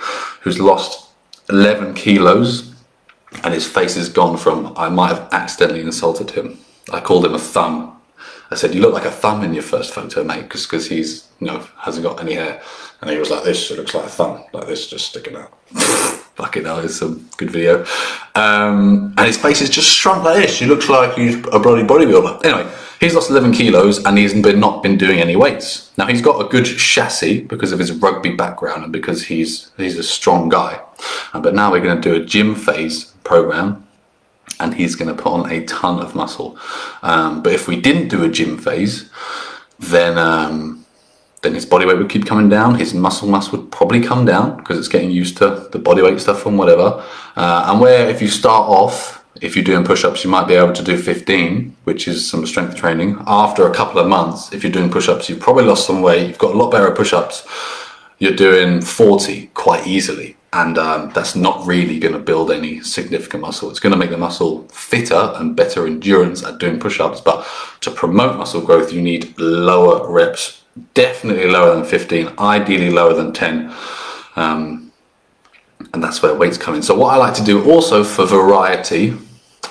who's 0.43 0.61
lost 0.61 1.09
11 1.49 1.95
kilos 1.95 2.73
and 3.43 3.55
his 3.55 3.67
face 3.67 3.97
is 3.97 4.09
gone 4.09 4.37
from 4.37 4.73
I 4.77 4.89
might 4.89 5.09
have 5.09 5.29
accidentally 5.33 5.81
insulted 5.81 6.31
him. 6.31 6.59
I 6.93 7.01
called 7.01 7.25
him 7.25 7.35
a 7.35 7.39
thumb. 7.39 8.00
I 8.51 8.57
said, 8.57 8.75
"You 8.75 8.81
look 8.81 8.95
like 8.95 9.05
a 9.05 9.11
thumb 9.11 9.43
in 9.45 9.55
your 9.55 9.63
first 9.63 9.95
photo, 9.95 10.25
mate," 10.25 10.49
because 10.49 10.89
he's 10.89 11.29
you 11.41 11.47
know 11.47 11.67
hasn't 11.79 12.05
got 12.05 12.21
any 12.21 12.35
hair, 12.35 12.61
and 13.01 13.11
he 13.11 13.19
was 13.19 13.31
like 13.31 13.45
this. 13.45 13.71
It 13.71 13.79
looks 13.79 13.95
like 13.95 14.07
a 14.07 14.09
thumb, 14.09 14.45
like 14.53 14.67
this, 14.67 14.89
just 14.89 15.07
sticking 15.07 15.37
out. 15.37 15.53
Fucking 16.35 16.65
hell, 16.65 16.79
it's 16.81 17.03
a 17.03 17.09
good 17.37 17.51
video. 17.51 17.85
Um, 18.35 19.15
and 19.19 19.27
his 19.27 19.37
face 19.37 19.61
is 19.61 19.69
just 19.69 19.89
shrunk 19.89 20.25
like 20.25 20.43
this. 20.43 20.59
He 20.59 20.67
looks 20.67 20.89
like 20.89 21.15
he's 21.15 21.37
a 21.53 21.59
bloody 21.59 21.83
bodybuilder. 21.83 22.45
Anyway, 22.45 22.73
he's 22.99 23.15
lost 23.15 23.31
11 23.31 23.53
kilos 23.53 24.05
and 24.05 24.17
he's 24.17 24.33
been 24.33 24.59
not 24.59 24.83
been 24.83 24.97
doing 24.97 25.21
any 25.21 25.37
weights. 25.37 25.91
Now 25.99 26.07
he's 26.07 26.23
got 26.23 26.45
a 26.45 26.49
good 26.49 26.65
chassis 26.65 27.43
because 27.43 27.73
of 27.73 27.79
his 27.79 27.93
rugby 27.93 28.35
background 28.35 28.85
and 28.85 28.93
because 28.93 29.25
he's 29.25 29.71
he's 29.77 29.99
a 29.99 30.03
strong 30.03 30.49
guy. 30.49 30.81
Uh, 31.35 31.41
but 31.41 31.55
now 31.55 31.71
we're 31.71 31.81
going 31.81 32.01
to 32.01 32.09
do 32.11 32.23
a 32.23 32.25
gym 32.25 32.55
phase 32.55 33.05
program 33.23 33.87
and 34.59 34.75
he's 34.75 34.97
going 34.97 35.15
to 35.15 35.21
put 35.21 35.33
on 35.33 35.51
a 35.51 35.65
ton 35.65 36.01
of 36.01 36.15
muscle. 36.15 36.59
Um, 37.03 37.43
but 37.43 37.53
if 37.53 37.69
we 37.69 37.81
didn't 37.81 38.09
do 38.09 38.25
a 38.25 38.29
gym 38.29 38.59
phase, 38.59 39.11
then 39.79 40.19
um, 40.19 40.85
then 41.43 41.55
his 41.55 41.65
body 41.65 41.87
weight 41.87 41.97
would 41.97 42.11
keep 42.11 42.27
coming 42.27 42.49
down. 42.49 42.75
His 42.75 42.93
muscle 42.93 43.29
mass 43.29 43.51
would 43.51 43.73
probably 43.73 44.03
come 44.03 44.27
down 44.27 44.59
because 44.59 44.79
it's 44.79 44.89
getting 44.89 45.11
used 45.11 45.39
to 45.39 45.69
the 45.73 45.79
body 45.79 46.03
weight 46.03 46.21
stuff 46.21 46.45
and 46.45 46.59
whatever. 46.59 47.05
Uh, 47.37 47.67
and 47.69 47.81
where 47.81 48.09
if 48.09 48.21
you 48.21 48.29
start 48.29 48.69
off, 48.69 49.25
if 49.41 49.57
you're 49.57 49.65
doing 49.65 49.85
push-ups, 49.85 50.23
you 50.23 50.29
might 50.29 50.47
be 50.47 50.55
able 50.55 50.73
to 50.75 50.83
do 50.83 50.99
15, 50.99 51.75
which 51.85 52.07
is 52.07 52.29
some 52.29 52.45
strength 52.47 52.77
training. 52.77 53.17
After 53.27 53.67
a 53.67 53.75
couple 53.75 54.01
of 54.01 54.07
months, 54.07 54.53
if 54.53 54.63
you're 54.63 54.73
doing 54.73 54.91
push-ups, 54.91 55.31
you've 55.31 55.41
probably 55.41 55.65
lost 55.65 55.87
some 55.87 56.03
weight. 56.03 56.29
You've 56.29 56.39
got 56.39 56.55
a 56.55 56.59
lot 56.59 56.71
better 56.71 56.91
push-ups. 56.91 57.47
You're 58.19 58.37
doing 58.37 58.83
40 58.83 59.47
quite 59.55 59.87
easily 59.87 60.37
and 60.53 60.79
um, 60.79 61.11
that's 61.15 61.37
not 61.37 61.65
really 61.65 61.99
going 61.99 62.13
to 62.13 62.19
build 62.19 62.51
any 62.51 62.81
significant 62.81 63.43
muscle. 63.43 63.71
It's 63.71 63.79
going 63.79 63.93
to 63.93 63.97
make 63.97 64.11
the 64.11 64.19
muscle 64.19 64.67
fitter 64.69 65.33
and 65.37 65.55
better 65.55 65.87
endurance 65.87 66.43
at 66.43 66.59
doing 66.59 66.81
push-ups, 66.81 67.21
but 67.21 67.47
to 67.83 67.91
promote 67.91 68.37
muscle 68.37 68.61
growth, 68.61 68.93
you 68.93 69.01
need 69.01 69.39
lower 69.39 70.11
reps, 70.11 70.63
definitely 70.95 71.49
lower 71.49 71.77
than 71.77 71.85
15, 71.85 72.35
ideally 72.39 72.91
lower 72.91 73.15
than 73.15 73.33
10. 73.33 73.73
Um, 74.35 74.93
and 75.93 76.03
that's 76.03 76.21
where 76.21 76.35
weights 76.35 76.59
come 76.59 76.75
in. 76.75 76.83
So 76.83 76.97
what 76.97 77.15
I 77.15 77.17
like 77.17 77.35
to 77.35 77.45
do 77.45 77.71
also 77.71 78.03
for 78.03 78.27
variety, 78.27 79.17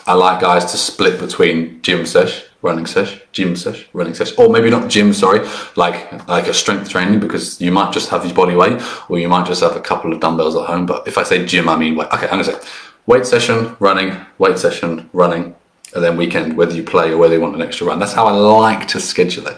I 0.08 0.14
like 0.14 0.40
guys 0.40 0.66
to 0.72 0.78
split 0.78 1.20
between 1.20 1.82
gym 1.82 2.06
sesh 2.06 2.46
running 2.62 2.86
sesh, 2.86 3.20
gym 3.32 3.56
sesh, 3.56 3.88
running 3.94 4.14
sesh, 4.14 4.38
or 4.38 4.50
maybe 4.50 4.70
not 4.70 4.90
gym, 4.90 5.14
sorry, 5.14 5.48
like 5.76 6.28
like 6.28 6.48
a 6.48 6.54
strength 6.54 6.90
training 6.90 7.20
because 7.20 7.60
you 7.62 7.72
might 7.72 7.94
just 7.94 8.10
have 8.10 8.26
your 8.26 8.34
body 8.34 8.56
weight, 8.56 8.82
or 9.10 9.18
you 9.18 9.30
might 9.30 9.48
just 9.48 9.62
have 9.62 9.76
a 9.76 9.82
couple 9.82 10.12
of 10.14 10.20
dumbbells 10.20 10.56
at 10.56 10.66
home. 10.66 10.86
But 10.86 11.08
if 11.08 11.18
I 11.18 11.24
say 11.24 11.46
gym, 11.46 11.70
I 11.70 11.76
mean 11.78 11.96
weight. 11.96 12.10
Okay, 12.12 12.26
I'm 12.26 12.42
gonna 12.42 12.44
say 12.44 12.60
weight 13.06 13.26
session, 13.26 13.76
running, 13.80 14.16
weight 14.38 14.58
session, 14.58 15.10
running, 15.14 15.56
and 15.96 16.04
then 16.04 16.18
weekend, 16.18 16.58
whether 16.58 16.76
you 16.76 16.84
play 16.84 17.12
or 17.12 17.18
whether 17.18 17.36
you 17.36 17.42
want 17.42 17.56
an 17.56 17.62
extra 17.62 17.88
run. 17.88 18.00
That's 18.00 18.14
how 18.14 18.28
I 18.28 18.32
like 18.32 18.88
to 18.90 19.00
schedule 19.00 19.48
it 19.48 19.58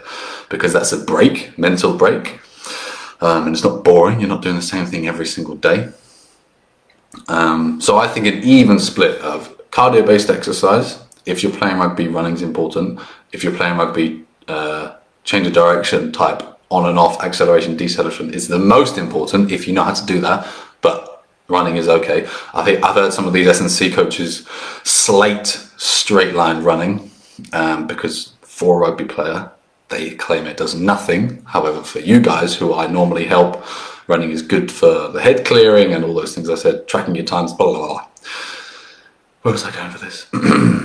because 0.49 0.73
that's 0.73 0.91
a 0.91 0.97
break, 0.97 1.57
mental 1.57 1.95
break, 1.97 2.39
um, 3.21 3.47
and 3.47 3.55
it's 3.55 3.63
not 3.63 3.83
boring. 3.83 4.19
You're 4.19 4.29
not 4.29 4.41
doing 4.41 4.55
the 4.55 4.61
same 4.61 4.85
thing 4.85 5.07
every 5.07 5.25
single 5.25 5.55
day. 5.55 5.89
Um, 7.27 7.81
so 7.81 7.97
I 7.97 8.07
think 8.07 8.25
an 8.25 8.43
even 8.43 8.79
split 8.79 9.19
of 9.21 9.57
cardio 9.71 10.05
based 10.05 10.29
exercise, 10.29 10.99
if 11.25 11.43
you're 11.43 11.51
playing 11.51 11.77
rugby, 11.77 12.07
running 12.07 12.33
is 12.33 12.41
important. 12.41 12.99
If 13.31 13.43
you're 13.43 13.55
playing 13.55 13.77
rugby, 13.77 14.25
uh, 14.47 14.95
change 15.23 15.47
of 15.47 15.53
direction 15.53 16.11
type 16.11 16.41
on 16.69 16.89
and 16.89 16.97
off 16.97 17.21
acceleration, 17.23 17.75
deceleration 17.75 18.33
is 18.33 18.47
the 18.47 18.59
most 18.59 18.97
important 18.97 19.51
if 19.51 19.67
you 19.67 19.73
know 19.73 19.83
how 19.83 19.93
to 19.93 20.05
do 20.05 20.19
that. 20.21 20.47
But 20.81 21.25
running 21.47 21.75
is 21.77 21.87
okay. 21.87 22.27
I 22.53 22.63
think 22.63 22.83
I've 22.83 22.95
heard 22.95 23.13
some 23.13 23.27
of 23.27 23.33
these 23.33 23.47
S&C 23.47 23.91
coaches 23.91 24.47
slate 24.83 25.47
straight 25.77 26.33
line 26.33 26.63
running 26.63 27.11
um, 27.53 27.87
because 27.87 28.33
for 28.41 28.77
a 28.77 28.89
rugby 28.89 29.05
player, 29.05 29.51
they 29.89 30.11
claim 30.11 30.47
it 30.47 30.57
does 30.57 30.73
nothing. 30.73 31.43
However, 31.45 31.83
for 31.83 31.99
you 31.99 32.21
guys 32.21 32.55
who 32.55 32.73
I 32.73 32.87
normally 32.87 33.25
help, 33.25 33.63
running 34.07 34.31
is 34.31 34.41
good 34.41 34.71
for 34.71 35.09
the 35.09 35.21
head 35.21 35.45
clearing 35.45 35.93
and 35.93 36.03
all 36.03 36.13
those 36.13 36.33
things 36.33 36.49
I 36.49 36.55
said, 36.55 36.87
tracking 36.87 37.15
your 37.15 37.25
times, 37.25 37.53
blah, 37.53 37.67
blah, 37.67 37.87
blah. 37.87 38.07
Where 39.41 39.51
was 39.51 39.63
I 39.63 39.71
going 39.71 39.91
for 39.91 39.99
this? 39.99 40.27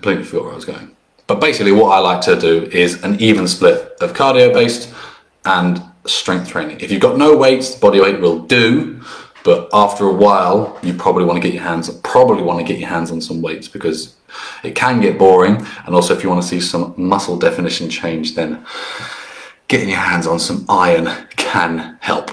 Completely 0.00 0.24
forgot 0.24 0.44
where 0.44 0.52
I 0.52 0.56
was 0.56 0.64
going. 0.64 0.96
But 1.26 1.40
basically, 1.40 1.72
what 1.72 1.92
I 1.92 1.98
like 1.98 2.22
to 2.22 2.40
do 2.40 2.64
is 2.72 3.02
an 3.04 3.20
even 3.20 3.46
split 3.46 3.96
of 4.00 4.14
cardio 4.14 4.50
based 4.50 4.92
and 5.44 5.82
strength 6.06 6.48
training. 6.48 6.80
If 6.80 6.90
you've 6.90 7.02
got 7.02 7.18
no 7.18 7.36
weights, 7.36 7.74
body 7.74 8.00
weight 8.00 8.18
will 8.18 8.38
do. 8.40 9.02
But 9.44 9.68
after 9.74 10.06
a 10.06 10.12
while, 10.12 10.78
you 10.82 10.94
probably 10.94 11.24
want 11.26 11.36
to 11.36 11.46
get 11.46 11.52
your 11.52 11.62
hands 11.62 11.90
probably 12.02 12.42
want 12.42 12.60
to 12.60 12.64
get 12.64 12.80
your 12.80 12.88
hands 12.88 13.10
on 13.10 13.20
some 13.20 13.42
weights 13.42 13.68
because 13.68 14.16
it 14.64 14.74
can 14.74 15.02
get 15.02 15.18
boring. 15.18 15.66
And 15.84 15.94
also, 15.94 16.14
if 16.14 16.22
you 16.22 16.30
want 16.30 16.40
to 16.40 16.48
see 16.48 16.60
some 16.60 16.94
muscle 16.96 17.38
definition 17.38 17.90
change, 17.90 18.34
then 18.34 18.64
getting 19.68 19.90
your 19.90 19.98
hands 19.98 20.26
on 20.26 20.38
some 20.40 20.64
iron 20.68 21.28
can 21.36 21.98
help. 22.00 22.30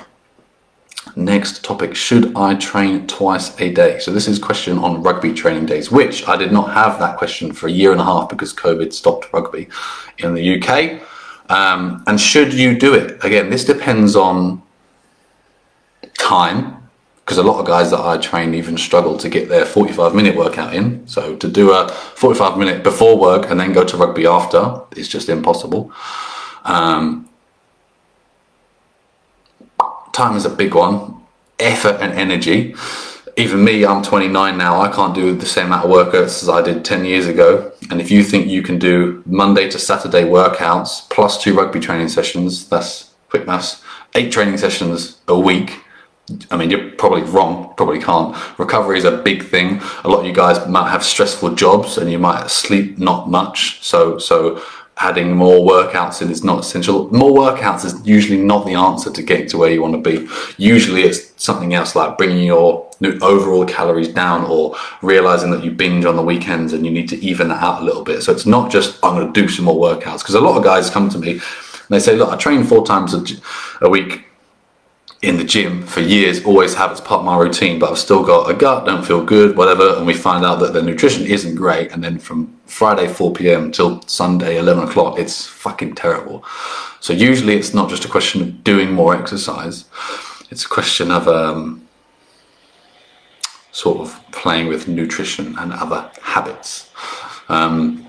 Next 1.17 1.63
topic, 1.63 1.95
should 1.95 2.37
I 2.37 2.53
train 2.53 3.07
twice 3.07 3.59
a 3.59 3.73
day? 3.73 3.97
So 3.97 4.11
this 4.11 4.27
is 4.27 4.37
question 4.37 4.77
on 4.77 5.01
rugby 5.01 5.33
training 5.33 5.65
days, 5.65 5.89
which 5.89 6.27
I 6.27 6.37
did 6.37 6.51
not 6.51 6.71
have 6.75 6.99
that 6.99 7.17
question 7.17 7.51
for 7.51 7.65
a 7.65 7.71
year 7.71 7.91
and 7.91 7.99
a 7.99 8.03
half 8.03 8.29
because 8.29 8.53
COVID 8.53 8.93
stopped 8.93 9.33
rugby 9.33 9.67
in 10.19 10.35
the 10.35 10.61
UK. 10.61 11.01
Um, 11.49 12.03
and 12.05 12.21
should 12.21 12.53
you 12.53 12.77
do 12.77 12.93
it? 12.93 13.25
Again, 13.25 13.49
this 13.49 13.65
depends 13.65 14.15
on 14.15 14.61
time 16.19 16.87
because 17.17 17.39
a 17.39 17.43
lot 17.43 17.59
of 17.59 17.65
guys 17.65 17.89
that 17.89 17.99
I 17.99 18.19
train 18.19 18.53
even 18.53 18.77
struggle 18.77 19.17
to 19.17 19.27
get 19.27 19.49
their 19.49 19.65
45 19.65 20.13
minute 20.13 20.35
workout 20.35 20.75
in. 20.75 21.07
So 21.07 21.35
to 21.37 21.47
do 21.47 21.71
a 21.71 21.89
45 21.89 22.59
minute 22.59 22.83
before 22.83 23.17
work 23.17 23.49
and 23.49 23.59
then 23.59 23.73
go 23.73 23.83
to 23.83 23.97
rugby 23.97 24.27
after 24.27 24.81
is 24.95 25.09
just 25.09 25.29
impossible. 25.29 25.91
Um, 26.63 27.26
time 30.17 30.35
is 30.35 30.45
a 30.45 30.49
big 30.49 30.73
one. 30.73 31.15
Effort 31.59 31.97
and 32.01 32.11
energy. 32.13 32.75
Even 33.37 33.63
me, 33.63 33.85
I'm 33.85 34.01
29 34.01 34.57
now. 34.57 34.81
I 34.81 34.91
can't 34.91 35.13
do 35.13 35.35
the 35.35 35.45
same 35.45 35.67
amount 35.67 35.85
of 35.85 35.91
workouts 35.91 36.41
as 36.41 36.49
I 36.49 36.63
did 36.63 36.83
10 36.83 37.05
years 37.05 37.27
ago. 37.27 37.71
And 37.91 38.01
if 38.01 38.09
you 38.09 38.23
think 38.23 38.47
you 38.47 38.63
can 38.63 38.79
do 38.79 39.21
Monday 39.27 39.69
to 39.69 39.77
Saturday 39.77 40.23
workouts 40.23 41.07
plus 41.11 41.41
two 41.41 41.55
rugby 41.55 41.79
training 41.79 42.09
sessions, 42.09 42.67
that's 42.67 43.11
quick 43.29 43.45
maths, 43.45 43.83
eight 44.15 44.31
training 44.31 44.57
sessions 44.57 45.17
a 45.27 45.37
week. 45.37 45.81
I 46.49 46.57
mean, 46.57 46.71
you're 46.71 46.89
probably 46.91 47.21
wrong, 47.21 47.75
probably 47.77 48.01
can't. 48.01 48.35
Recovery 48.57 48.97
is 48.97 49.05
a 49.05 49.17
big 49.17 49.43
thing. 49.43 49.81
A 50.03 50.09
lot 50.09 50.21
of 50.21 50.25
you 50.25 50.33
guys 50.33 50.67
might 50.67 50.89
have 50.89 51.03
stressful 51.03 51.53
jobs 51.53 51.99
and 51.99 52.11
you 52.11 52.17
might 52.17 52.49
sleep 52.49 52.97
not 52.97 53.29
much. 53.29 53.83
So, 53.83 54.17
so 54.17 54.63
adding 54.99 55.35
more 55.35 55.67
workouts 55.69 56.21
in 56.21 56.29
is 56.29 56.43
not 56.43 56.59
essential. 56.59 57.11
More 57.13 57.31
workouts 57.31 57.85
is 57.85 58.05
usually 58.05 58.41
not 58.41 58.65
the 58.65 58.73
answer 58.73 59.11
to 59.11 59.23
getting 59.23 59.47
to 59.49 59.57
where 59.57 59.71
you 59.71 59.81
want 59.81 59.93
to 59.93 60.09
be. 60.09 60.27
Usually 60.57 61.03
it's 61.03 61.33
something 61.41 61.73
else 61.73 61.95
like 61.95 62.17
bringing 62.17 62.45
your 62.45 62.89
overall 63.21 63.65
calories 63.65 64.07
down 64.07 64.45
or 64.45 64.75
realizing 65.01 65.51
that 65.51 65.63
you 65.63 65.71
binge 65.71 66.05
on 66.05 66.15
the 66.15 66.23
weekends 66.23 66.73
and 66.73 66.85
you 66.85 66.91
need 66.91 67.09
to 67.09 67.17
even 67.17 67.47
that 67.49 67.61
out 67.61 67.81
a 67.81 67.85
little 67.85 68.03
bit. 68.03 68.23
So 68.23 68.31
it's 68.31 68.45
not 68.45 68.71
just, 68.71 69.03
I'm 69.03 69.15
going 69.15 69.31
to 69.31 69.41
do 69.41 69.47
some 69.47 69.65
more 69.65 69.75
workouts. 69.75 70.19
Because 70.19 70.35
a 70.35 70.41
lot 70.41 70.57
of 70.57 70.63
guys 70.63 70.89
come 70.89 71.09
to 71.09 71.19
me 71.19 71.31
and 71.31 71.41
they 71.89 71.99
say, 71.99 72.15
look, 72.15 72.29
I 72.29 72.35
train 72.37 72.63
four 72.63 72.85
times 72.85 73.13
a, 73.13 73.23
a 73.85 73.89
week 73.89 74.25
in 75.21 75.37
the 75.37 75.43
gym 75.43 75.81
for 75.85 76.01
years, 76.01 76.45
always 76.45 76.75
have 76.75 76.91
as 76.91 77.01
part 77.01 77.19
of 77.19 77.25
my 77.25 77.37
routine, 77.37 77.79
but 77.79 77.91
I've 77.91 77.97
still 77.97 78.23
got 78.23 78.49
a 78.49 78.53
gut, 78.53 78.85
don't 78.85 79.05
feel 79.05 79.23
good, 79.23 79.57
whatever, 79.57 79.95
and 79.95 80.05
we 80.05 80.13
find 80.13 80.45
out 80.45 80.59
that 80.59 80.73
the 80.73 80.81
nutrition 80.81 81.25
isn't 81.25 81.55
great, 81.55 81.91
and 81.91 82.03
then 82.03 82.19
from 82.19 82.55
Friday 82.65 83.07
4 83.07 83.33
p.m. 83.33 83.71
till 83.71 84.01
Sunday 84.03 84.57
11 84.57 84.89
o'clock, 84.89 85.17
it's 85.17 85.45
fucking 85.45 85.95
terrible. 85.95 86.45
So 86.99 87.13
usually 87.13 87.55
it's 87.55 87.73
not 87.73 87.89
just 87.89 88.05
a 88.05 88.07
question 88.07 88.41
of 88.41 88.63
doing 88.63 88.91
more 88.91 89.15
exercise, 89.15 89.85
it's 90.51 90.65
a 90.65 90.69
question 90.69 91.11
of 91.11 91.27
um, 91.27 91.87
sort 93.71 93.99
of 93.99 94.19
playing 94.31 94.67
with 94.67 94.87
nutrition 94.87 95.57
and 95.57 95.73
other 95.73 96.11
habits. 96.21 96.91
Um, 97.49 98.06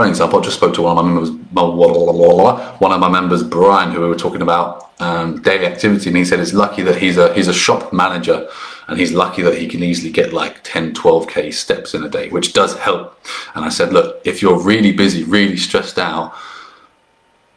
for 0.00 0.08
example, 0.08 0.38
I 0.38 0.42
just 0.42 0.56
spoke 0.56 0.72
to 0.74 0.82
one 0.82 0.96
of 0.96 1.04
my 1.04 1.10
members, 1.10 1.30
one 1.30 2.92
of 2.92 3.00
my 3.00 3.08
members, 3.08 3.42
Brian, 3.42 3.90
who 3.90 4.00
we 4.00 4.08
were 4.08 4.16
talking 4.16 4.40
about 4.40 4.92
um, 4.98 5.42
daily 5.42 5.66
activity, 5.66 6.08
and 6.08 6.16
he 6.16 6.24
said 6.24 6.40
it's 6.40 6.54
lucky 6.54 6.80
that 6.82 6.96
he's 6.96 7.18
a 7.18 7.34
he's 7.34 7.48
a 7.48 7.52
shop 7.52 7.92
manager, 7.92 8.48
and 8.88 8.98
he's 8.98 9.12
lucky 9.12 9.42
that 9.42 9.58
he 9.58 9.68
can 9.68 9.82
easily 9.82 10.10
get 10.10 10.32
like 10.32 10.62
10, 10.64 10.94
12k 10.94 11.52
steps 11.52 11.92
in 11.94 12.02
a 12.02 12.08
day, 12.08 12.30
which 12.30 12.54
does 12.54 12.78
help. 12.78 13.20
And 13.54 13.64
I 13.64 13.68
said, 13.68 13.92
look, 13.92 14.22
if 14.24 14.40
you're 14.40 14.58
really 14.58 14.92
busy, 14.92 15.22
really 15.22 15.58
stressed 15.58 15.98
out, 15.98 16.34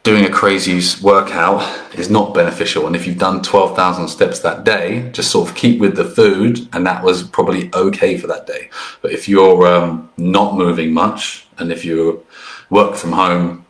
doing 0.02 0.26
a 0.26 0.30
crazy 0.30 0.78
workout 1.02 1.62
is 1.94 2.10
not 2.10 2.34
beneficial. 2.34 2.86
And 2.86 2.94
if 2.94 3.06
you've 3.06 3.18
done 3.18 3.40
12,000 3.40 4.06
steps 4.06 4.40
that 4.40 4.64
day, 4.64 5.10
just 5.12 5.30
sort 5.30 5.48
of 5.48 5.56
keep 5.56 5.80
with 5.80 5.96
the 5.96 6.04
food, 6.04 6.68
and 6.74 6.86
that 6.86 7.02
was 7.02 7.22
probably 7.22 7.70
okay 7.74 8.18
for 8.18 8.26
that 8.26 8.46
day. 8.46 8.68
But 9.00 9.12
if 9.12 9.30
you're 9.30 9.66
um, 9.66 10.10
not 10.18 10.56
moving 10.56 10.92
much, 10.92 11.46
and 11.58 11.72
if 11.72 11.84
you 11.84 12.24
work 12.70 12.96
from 12.96 13.12
home 13.12 13.64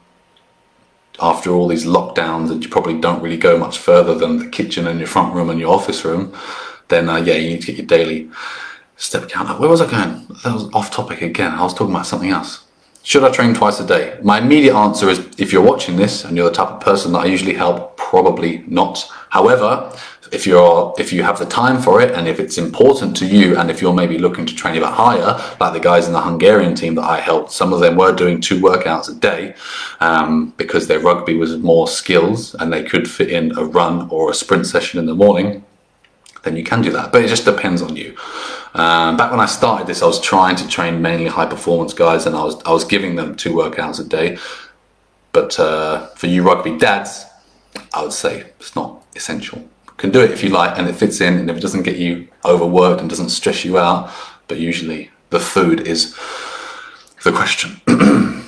after 1.20 1.50
all 1.50 1.68
these 1.68 1.84
lockdowns 1.84 2.50
and 2.50 2.62
you 2.62 2.68
probably 2.68 2.98
don't 3.00 3.22
really 3.22 3.36
go 3.36 3.56
much 3.56 3.78
further 3.78 4.14
than 4.14 4.38
the 4.38 4.48
kitchen 4.48 4.86
and 4.86 4.98
your 4.98 5.08
front 5.08 5.34
room 5.34 5.50
and 5.50 5.60
your 5.60 5.72
office 5.72 6.04
room, 6.04 6.34
then 6.88 7.08
uh, 7.08 7.16
yeah, 7.16 7.34
you 7.34 7.50
need 7.50 7.60
to 7.60 7.66
get 7.68 7.76
your 7.76 7.86
daily 7.86 8.30
step 8.96 9.28
count 9.28 9.48
up. 9.48 9.60
Where 9.60 9.68
was 9.68 9.80
I 9.80 9.90
going? 9.90 10.26
That 10.42 10.54
was 10.54 10.68
off 10.72 10.90
topic 10.90 11.22
again. 11.22 11.52
I 11.52 11.62
was 11.62 11.74
talking 11.74 11.94
about 11.94 12.06
something 12.06 12.30
else. 12.30 12.64
Should 13.02 13.22
I 13.22 13.30
train 13.30 13.54
twice 13.54 13.80
a 13.80 13.86
day? 13.86 14.18
My 14.22 14.38
immediate 14.38 14.74
answer 14.74 15.10
is 15.10 15.18
if 15.38 15.52
you're 15.52 15.62
watching 15.62 15.96
this 15.96 16.24
and 16.24 16.36
you're 16.36 16.48
the 16.48 16.54
type 16.54 16.68
of 16.68 16.80
person 16.80 17.12
that 17.12 17.18
I 17.18 17.26
usually 17.26 17.54
help, 17.54 17.96
probably 17.98 18.64
not. 18.66 19.10
However, 19.28 19.92
if 20.34 20.46
you're 20.46 20.94
if 20.98 21.12
you 21.12 21.22
have 21.22 21.38
the 21.38 21.46
time 21.46 21.80
for 21.80 22.00
it 22.00 22.10
and 22.12 22.26
if 22.26 22.40
it's 22.40 22.58
important 22.58 23.16
to 23.18 23.26
you 23.26 23.56
and 23.56 23.70
if 23.70 23.80
you're 23.80 23.94
maybe 23.94 24.18
looking 24.18 24.46
to 24.46 24.54
train 24.54 24.76
a 24.76 24.80
bit 24.80 24.88
higher, 24.88 25.40
like 25.60 25.72
the 25.72 25.80
guys 25.80 26.06
in 26.06 26.12
the 26.12 26.20
Hungarian 26.20 26.74
team 26.74 26.94
that 26.96 27.04
I 27.04 27.20
helped, 27.20 27.52
some 27.52 27.72
of 27.72 27.80
them 27.80 27.96
were 27.96 28.12
doing 28.12 28.40
two 28.40 28.60
workouts 28.60 29.08
a 29.08 29.14
day 29.14 29.54
um, 30.00 30.52
because 30.56 30.86
their 30.86 31.00
rugby 31.00 31.36
was 31.36 31.56
more 31.58 31.86
skills 31.86 32.54
and 32.54 32.72
they 32.72 32.82
could 32.82 33.08
fit 33.08 33.30
in 33.30 33.56
a 33.56 33.64
run 33.64 34.08
or 34.10 34.30
a 34.30 34.34
sprint 34.34 34.66
session 34.66 34.98
in 34.98 35.06
the 35.06 35.14
morning 35.14 35.64
then 36.44 36.56
you 36.56 36.62
can 36.62 36.82
do 36.82 36.92
that. 36.92 37.10
But 37.10 37.24
it 37.24 37.28
just 37.28 37.44
depends 37.44 37.82
on 37.82 37.96
you. 37.96 38.14
Um, 38.74 39.16
back 39.16 39.30
when 39.30 39.40
I 39.40 39.46
started 39.46 39.86
this, 39.86 40.02
I 40.02 40.06
was 40.06 40.20
trying 40.20 40.56
to 40.56 40.68
train 40.68 41.00
mainly 41.00 41.26
high 41.26 41.46
performance 41.46 41.94
guys, 41.94 42.26
and 42.26 42.36
I 42.36 42.44
was 42.44 42.62
I 42.64 42.72
was 42.72 42.84
giving 42.84 43.16
them 43.16 43.34
two 43.34 43.52
workouts 43.54 44.00
a 44.00 44.04
day. 44.04 44.38
But 45.32 45.58
uh, 45.58 46.08
for 46.08 46.26
you 46.26 46.42
rugby 46.42 46.78
dads, 46.78 47.24
I 47.92 48.02
would 48.02 48.12
say 48.12 48.52
it's 48.60 48.76
not 48.76 49.02
essential. 49.16 49.68
Can 49.96 50.10
do 50.10 50.20
it 50.20 50.30
if 50.30 50.42
you 50.42 50.50
like, 50.50 50.78
and 50.78 50.88
it 50.88 50.96
fits 50.96 51.20
in, 51.20 51.34
and 51.34 51.50
if 51.50 51.56
it 51.56 51.60
doesn't 51.60 51.82
get 51.82 51.96
you 51.96 52.28
overworked 52.44 53.00
and 53.00 53.08
doesn't 53.08 53.30
stress 53.30 53.64
you 53.64 53.78
out. 53.78 54.10
But 54.48 54.58
usually, 54.58 55.10
the 55.30 55.40
food 55.40 55.86
is 55.86 56.14
the 57.22 57.32
question. 57.32 57.80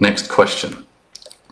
Next 0.00 0.28
question: 0.28 0.86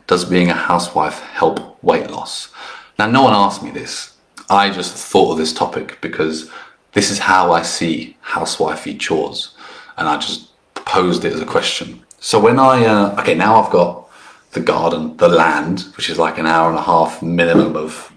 Does 0.06 0.24
being 0.24 0.50
a 0.50 0.54
housewife 0.54 1.20
help 1.20 1.82
weight 1.82 2.10
loss? 2.10 2.52
Now, 2.98 3.06
no 3.06 3.22
one 3.22 3.34
asked 3.34 3.62
me 3.62 3.70
this, 3.70 4.12
I 4.52 4.70
just 4.70 4.94
thought 4.94 5.32
of 5.32 5.38
this 5.38 5.54
topic 5.54 5.98
because 6.02 6.50
this 6.92 7.10
is 7.10 7.18
how 7.18 7.52
I 7.52 7.62
see 7.62 8.18
housewifey 8.22 9.00
chores, 9.00 9.54
and 9.96 10.06
I 10.06 10.18
just 10.18 10.50
posed 10.74 11.24
it 11.24 11.32
as 11.32 11.40
a 11.40 11.46
question. 11.46 12.04
So 12.20 12.38
when 12.38 12.58
I 12.58 12.84
uh, 12.84 13.20
okay 13.20 13.34
now 13.34 13.62
I've 13.62 13.72
got 13.72 14.10
the 14.52 14.60
garden, 14.60 15.16
the 15.16 15.28
land, 15.28 15.86
which 15.96 16.10
is 16.10 16.18
like 16.18 16.36
an 16.36 16.46
hour 16.46 16.68
and 16.68 16.78
a 16.78 16.82
half 16.82 17.22
minimum 17.22 17.76
of 17.76 18.11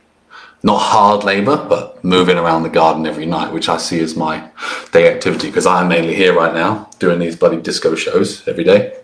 not 0.65 0.79
hard 0.79 1.23
labour, 1.23 1.63
but 1.69 2.03
moving 2.03 2.37
around 2.39 2.63
the 2.63 2.69
garden 2.69 3.05
every 3.05 3.27
night, 3.27 3.53
which 3.53 3.69
I 3.69 3.77
see 3.77 3.99
as 3.99 4.15
my 4.15 4.49
day 4.91 5.13
activity 5.13 5.47
because 5.47 5.67
I'm 5.67 5.87
mainly 5.87 6.15
here 6.15 6.33
right 6.33 6.53
now 6.53 6.89
doing 6.97 7.19
these 7.19 7.35
bloody 7.35 7.61
disco 7.61 7.93
shows 7.93 8.45
every 8.47 8.63
day. 8.63 8.97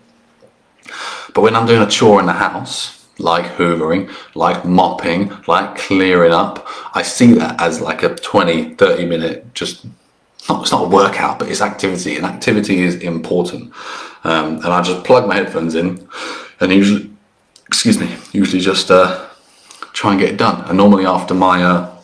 But 1.36 1.42
when 1.42 1.56
I'm 1.56 1.68
doing 1.68 1.84
a 1.84 1.88
chore 1.88 2.20
in 2.20 2.26
the 2.26 2.34
house, 2.34 3.06
like 3.20 3.46
hoovering, 3.58 4.12
like 4.34 4.66
mopping, 4.66 5.32
like 5.48 5.78
clearing 5.78 6.34
up. 6.34 6.68
I 6.96 7.04
see 7.04 7.34
that 7.34 7.62
as 7.62 7.80
like 7.80 8.02
a 8.02 8.16
20, 8.16 8.74
30 8.74 9.06
minute 9.06 9.54
just 9.54 9.86
not, 10.50 10.64
it's 10.64 10.72
not 10.72 10.86
a 10.86 10.88
workout, 10.88 11.38
but 11.38 11.48
it's 11.48 11.62
activity, 11.62 12.16
and 12.16 12.26
activity 12.26 12.80
is 12.82 12.96
important. 12.96 13.72
Um, 14.24 14.56
and 14.56 14.68
I 14.68 14.82
just 14.82 15.04
plug 15.04 15.28
my 15.28 15.36
headphones 15.36 15.76
in, 15.76 16.08
and 16.60 16.72
usually, 16.72 17.12
excuse 17.68 18.00
me, 18.00 18.16
usually 18.32 18.62
just 18.62 18.90
uh, 18.90 19.21
try 20.02 20.14
and 20.14 20.20
get 20.20 20.30
it 20.30 20.38
done. 20.38 20.68
And 20.68 20.78
normally 20.78 21.06
after 21.06 21.36
my 21.36 21.64
uh, 21.64 21.96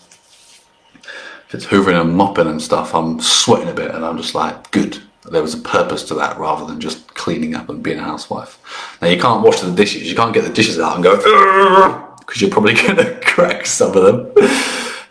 if 1.48 1.56
it's 1.56 1.66
hoovering 1.66 2.00
and 2.00 2.16
mopping 2.16 2.46
and 2.46 2.62
stuff, 2.62 2.94
I'm 2.94 3.20
sweating 3.20 3.70
a 3.70 3.74
bit 3.74 3.90
and 3.90 4.06
I'm 4.06 4.18
just 4.18 4.36
like, 4.36 4.70
good. 4.70 5.02
There 5.32 5.42
was 5.42 5.56
a 5.56 5.62
purpose 5.62 6.04
to 6.04 6.14
that 6.14 6.38
rather 6.38 6.64
than 6.64 6.80
just 6.80 7.16
cleaning 7.16 7.56
up 7.56 7.70
and 7.70 7.82
being 7.82 7.98
a 7.98 8.04
housewife. 8.04 8.60
Now 9.02 9.08
you 9.08 9.20
can't 9.20 9.44
wash 9.44 9.62
the 9.62 9.72
dishes. 9.72 10.08
You 10.08 10.16
can't 10.16 10.32
get 10.32 10.44
the 10.44 10.54
dishes 10.54 10.80
out 10.80 10.94
and 10.94 11.04
go 11.04 11.16
because 12.20 12.40
you're 12.40 12.52
probably 12.52 12.76
going 12.84 12.98
to 12.98 13.20
crack 13.26 13.66
some 13.66 13.98
of 13.98 14.04
them. 14.04 14.32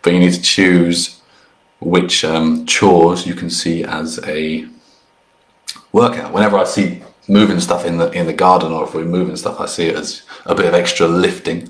but 0.01 0.13
you 0.13 0.19
need 0.19 0.33
to 0.33 0.41
choose 0.41 1.19
which 1.81 2.23
um, 2.23 2.65
chores 2.65 3.27
you 3.27 3.35
can 3.35 3.49
see 3.49 3.83
as 3.83 4.17
a 4.25 4.65
workout. 5.91 6.31
Whenever 6.31 6.57
I 6.57 6.63
see 6.63 7.03
moving 7.27 7.59
stuff 7.59 7.83
in 7.85 7.97
the 7.97 8.09
in 8.11 8.27
the 8.27 8.33
garden 8.33 8.71
or 8.71 8.85
if 8.85 8.93
we're 8.95 9.03
moving 9.03 9.35
stuff, 9.35 9.59
I 9.59 9.65
see 9.65 9.87
it 9.87 9.97
as 9.97 10.21
a 10.45 10.55
bit 10.55 10.65
of 10.65 10.73
extra 10.73 11.05
lifting. 11.05 11.69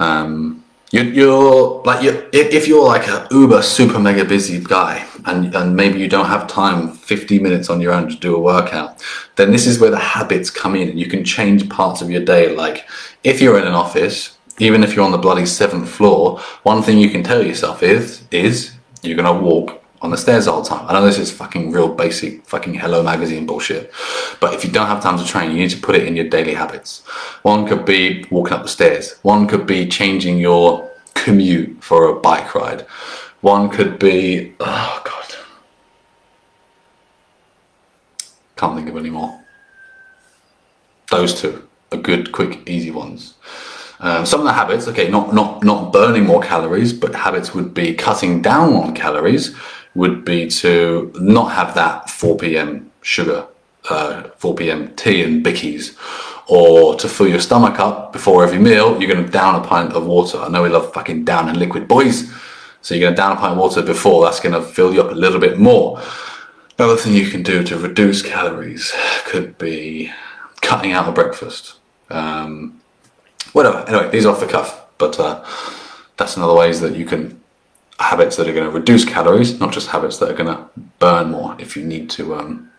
Um, 0.00 0.64
you're, 0.90 1.04
you're 1.04 1.82
like 1.84 2.02
you're, 2.02 2.24
if 2.32 2.66
you're 2.66 2.84
like 2.84 3.06
a 3.06 3.28
uber 3.30 3.62
super 3.62 4.00
mega 4.00 4.24
busy 4.24 4.58
guy 4.58 5.06
and, 5.26 5.54
and 5.54 5.76
maybe 5.76 6.00
you 6.00 6.08
don't 6.08 6.26
have 6.26 6.48
time 6.48 6.90
50 6.90 7.38
minutes 7.38 7.70
on 7.70 7.80
your 7.80 7.92
own 7.92 8.08
to 8.08 8.16
do 8.16 8.34
a 8.34 8.40
workout 8.40 9.00
then 9.36 9.52
this 9.52 9.66
is 9.68 9.78
where 9.78 9.90
the 9.90 9.98
habits 9.98 10.50
come 10.50 10.74
in 10.74 10.88
and 10.88 10.98
you 10.98 11.06
can 11.06 11.24
change 11.24 11.68
parts 11.68 12.02
of 12.02 12.10
your 12.10 12.24
day. 12.24 12.52
Like 12.54 12.88
if 13.22 13.40
you're 13.40 13.58
in 13.58 13.68
an 13.68 13.74
office 13.74 14.36
even 14.58 14.82
if 14.82 14.94
you're 14.94 15.04
on 15.04 15.12
the 15.12 15.18
bloody 15.18 15.46
seventh 15.46 15.88
floor 15.88 16.40
one 16.64 16.82
thing 16.82 16.98
you 16.98 17.10
can 17.10 17.22
tell 17.22 17.46
yourself 17.46 17.82
is 17.82 18.24
is 18.32 18.72
you're 19.02 19.16
going 19.16 19.32
to 19.32 19.44
walk 19.44 19.79
on 20.02 20.10
the 20.10 20.16
stairs 20.16 20.48
all 20.48 20.62
the 20.62 20.68
time. 20.68 20.86
I 20.88 20.94
know 20.94 21.04
this 21.04 21.18
is 21.18 21.30
fucking 21.30 21.72
real 21.72 21.92
basic 21.92 22.44
fucking 22.46 22.74
Hello 22.74 23.02
Magazine 23.02 23.44
bullshit, 23.46 23.92
but 24.40 24.54
if 24.54 24.64
you 24.64 24.70
don't 24.70 24.86
have 24.86 25.02
time 25.02 25.18
to 25.18 25.24
train, 25.24 25.50
you 25.50 25.58
need 25.58 25.70
to 25.70 25.80
put 25.80 25.94
it 25.94 26.06
in 26.06 26.16
your 26.16 26.28
daily 26.28 26.54
habits. 26.54 27.02
One 27.42 27.66
could 27.66 27.84
be 27.84 28.24
walking 28.30 28.54
up 28.54 28.62
the 28.62 28.68
stairs. 28.68 29.18
One 29.22 29.46
could 29.46 29.66
be 29.66 29.86
changing 29.88 30.38
your 30.38 30.90
commute 31.14 31.82
for 31.84 32.08
a 32.08 32.20
bike 32.20 32.54
ride. 32.54 32.82
One 33.42 33.68
could 33.68 33.98
be, 33.98 34.54
oh 34.60 35.02
god, 35.04 35.36
can't 38.56 38.76
think 38.76 38.88
of 38.88 38.96
any 38.96 39.10
more. 39.10 39.38
Those 41.10 41.38
two 41.38 41.68
are 41.92 41.98
good, 41.98 42.32
quick, 42.32 42.68
easy 42.68 42.90
ones. 42.90 43.34
Um, 44.02 44.24
some 44.24 44.40
of 44.40 44.46
the 44.46 44.52
habits, 44.52 44.88
okay, 44.88 45.10
not 45.10 45.34
not 45.34 45.62
not 45.62 45.92
burning 45.92 46.24
more 46.24 46.40
calories, 46.40 46.92
but 46.92 47.14
habits 47.14 47.54
would 47.54 47.74
be 47.74 47.94
cutting 47.94 48.40
down 48.40 48.72
on 48.72 48.94
calories 48.94 49.54
would 49.94 50.24
be 50.24 50.48
to 50.48 51.12
not 51.20 51.52
have 51.52 51.74
that 51.74 52.08
4 52.08 52.36
p.m. 52.36 52.90
sugar, 53.02 53.46
uh, 53.88 54.24
4 54.36 54.54
p.m. 54.54 54.94
tea 54.94 55.22
and 55.22 55.44
bickies, 55.44 55.96
or 56.48 56.96
to 56.96 57.08
fill 57.08 57.28
your 57.28 57.40
stomach 57.40 57.78
up 57.78 58.12
before 58.12 58.42
every 58.42 58.58
meal, 58.58 59.00
you're 59.00 59.12
going 59.12 59.24
to 59.24 59.30
down 59.30 59.54
a 59.54 59.66
pint 59.66 59.92
of 59.92 60.06
water. 60.06 60.38
I 60.38 60.48
know 60.48 60.62
we 60.62 60.68
love 60.68 60.92
fucking 60.92 61.24
down 61.24 61.48
and 61.48 61.56
liquid 61.56 61.88
boys, 61.88 62.30
so 62.82 62.94
you're 62.94 63.02
going 63.02 63.14
to 63.14 63.16
down 63.16 63.36
a 63.36 63.40
pint 63.40 63.52
of 63.52 63.58
water 63.58 63.82
before. 63.82 64.24
That's 64.24 64.40
going 64.40 64.54
to 64.54 64.62
fill 64.62 64.92
you 64.92 65.00
up 65.00 65.10
a 65.10 65.14
little 65.14 65.40
bit 65.40 65.58
more. 65.58 66.00
Another 66.78 66.96
thing 66.96 67.14
you 67.14 67.28
can 67.28 67.42
do 67.42 67.62
to 67.64 67.76
reduce 67.78 68.22
calories 68.22 68.92
could 69.26 69.58
be 69.58 70.10
cutting 70.60 70.92
out 70.92 71.08
a 71.08 71.12
breakfast. 71.12 71.74
Um, 72.10 72.80
whatever. 73.52 73.84
Anyway, 73.86 74.10
these 74.10 74.24
are 74.26 74.32
off 74.32 74.40
the 74.40 74.46
cuff, 74.46 74.86
but 74.98 75.18
uh, 75.20 75.44
that's 76.16 76.36
another 76.36 76.54
ways 76.54 76.80
that 76.80 76.96
you 76.96 77.04
can 77.04 77.39
habits 78.00 78.36
that 78.36 78.48
are 78.48 78.52
going 78.52 78.66
to 78.66 78.76
reduce 78.76 79.04
calories, 79.04 79.60
not 79.60 79.72
just 79.72 79.88
habits 79.88 80.18
that 80.18 80.30
are 80.30 80.34
going 80.34 80.46
to 80.46 80.66
burn 80.98 81.30
more 81.30 81.54
if 81.58 81.76
you 81.76 81.84
need 81.84 82.08
to, 82.10 82.34
um, 82.34 82.70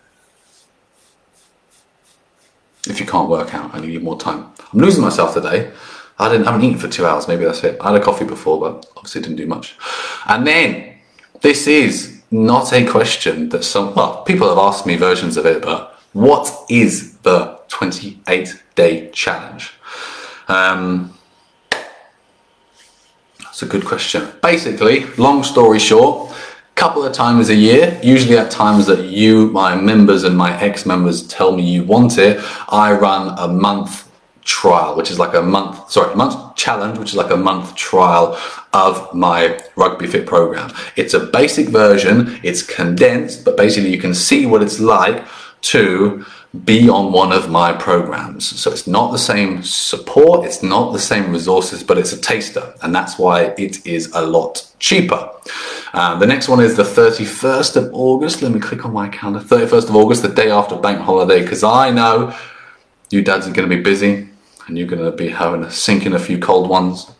if 2.87 2.99
you 2.99 3.05
can't 3.05 3.29
work 3.29 3.53
out 3.53 3.73
and 3.73 3.85
you 3.85 3.91
need 3.91 4.03
more 4.03 4.17
time. 4.17 4.51
I'm 4.73 4.79
losing 4.79 5.03
myself 5.03 5.35
today. 5.35 5.71
I 6.17 6.29
didn't, 6.29 6.47
I 6.47 6.51
haven't 6.51 6.65
eaten 6.65 6.79
for 6.79 6.87
two 6.87 7.05
hours, 7.05 7.27
maybe 7.27 7.45
that's 7.45 7.63
it. 7.63 7.77
I 7.81 7.91
had 7.91 8.01
a 8.01 8.03
coffee 8.03 8.25
before, 8.25 8.59
but 8.59 8.85
obviously 8.97 9.21
didn't 9.21 9.37
do 9.37 9.45
much. 9.45 9.77
And 10.27 10.45
then, 10.45 10.95
this 11.41 11.67
is 11.67 12.21
not 12.31 12.73
a 12.73 12.85
question 12.85 13.49
that 13.49 13.63
some, 13.63 13.93
well, 13.93 14.23
people 14.23 14.49
have 14.49 14.57
asked 14.57 14.85
me 14.85 14.95
versions 14.95 15.37
of 15.37 15.45
it, 15.45 15.61
but 15.61 15.99
what 16.13 16.65
is 16.69 17.17
the 17.17 17.59
28 17.67 18.61
day 18.75 19.09
challenge? 19.11 19.73
Um, 20.47 21.15
it's 23.51 23.61
a 23.61 23.65
good 23.65 23.85
question. 23.85 24.31
Basically, 24.41 25.05
long 25.17 25.43
story 25.43 25.77
short, 25.77 26.31
a 26.31 26.75
couple 26.75 27.03
of 27.03 27.11
times 27.11 27.49
a 27.49 27.55
year, 27.55 27.99
usually 28.01 28.37
at 28.37 28.49
times 28.49 28.85
that 28.87 29.03
you, 29.05 29.47
my 29.51 29.75
members 29.75 30.23
and 30.23 30.37
my 30.37 30.57
ex-members 30.61 31.27
tell 31.27 31.51
me 31.51 31.61
you 31.61 31.83
want 31.83 32.17
it, 32.17 32.39
I 32.69 32.93
run 32.93 33.37
a 33.37 33.49
month 33.49 34.09
trial, 34.43 34.95
which 34.95 35.11
is 35.11 35.19
like 35.19 35.33
a 35.33 35.41
month, 35.41 35.91
sorry, 35.91 36.15
month 36.15 36.55
challenge, 36.55 36.97
which 36.97 37.09
is 37.09 37.15
like 37.15 37.31
a 37.31 37.37
month 37.37 37.75
trial 37.75 38.39
of 38.71 39.13
my 39.13 39.59
rugby 39.75 40.07
fit 40.07 40.25
program. 40.25 40.71
It's 40.95 41.13
a 41.13 41.19
basic 41.19 41.67
version, 41.67 42.39
it's 42.43 42.63
condensed, 42.63 43.43
but 43.43 43.57
basically 43.57 43.91
you 43.91 43.99
can 43.99 44.13
see 44.13 44.45
what 44.45 44.63
it's 44.63 44.79
like 44.79 45.25
to 45.73 46.25
be 46.65 46.89
on 46.89 47.13
one 47.13 47.31
of 47.31 47.49
my 47.49 47.71
programs. 47.71 48.59
So 48.59 48.71
it's 48.71 48.85
not 48.85 49.11
the 49.11 49.17
same 49.17 49.63
support, 49.63 50.45
it's 50.45 50.61
not 50.61 50.91
the 50.91 50.99
same 50.99 51.31
resources, 51.31 51.81
but 51.81 51.97
it's 51.97 52.11
a 52.11 52.19
taster, 52.19 52.73
and 52.81 52.93
that's 52.93 53.17
why 53.17 53.53
it 53.57 53.85
is 53.85 54.11
a 54.13 54.25
lot 54.25 54.69
cheaper. 54.77 55.31
Um, 55.93 56.19
the 56.19 56.25
next 56.25 56.49
one 56.49 56.59
is 56.59 56.75
the 56.75 56.83
31st 56.83 57.77
of 57.77 57.93
August. 57.93 58.41
Let 58.41 58.51
me 58.51 58.59
click 58.59 58.85
on 58.85 58.91
my 58.91 59.07
calendar. 59.07 59.39
31st 59.39 59.89
of 59.89 59.95
August, 59.95 60.23
the 60.23 60.29
day 60.29 60.51
after 60.51 60.75
bank 60.75 60.99
holiday, 60.99 61.41
because 61.41 61.63
I 61.63 61.89
know 61.89 62.35
you 63.09 63.21
dads 63.21 63.47
are 63.47 63.51
going 63.51 63.69
to 63.69 63.75
be 63.75 63.81
busy 63.81 64.27
and 64.67 64.77
you're 64.77 64.87
going 64.87 65.03
to 65.03 65.11
be 65.11 65.29
having 65.29 65.63
a 65.63 65.71
sink 65.71 66.05
in 66.05 66.13
a 66.13 66.19
few 66.19 66.37
cold 66.37 66.69
ones 66.69 67.11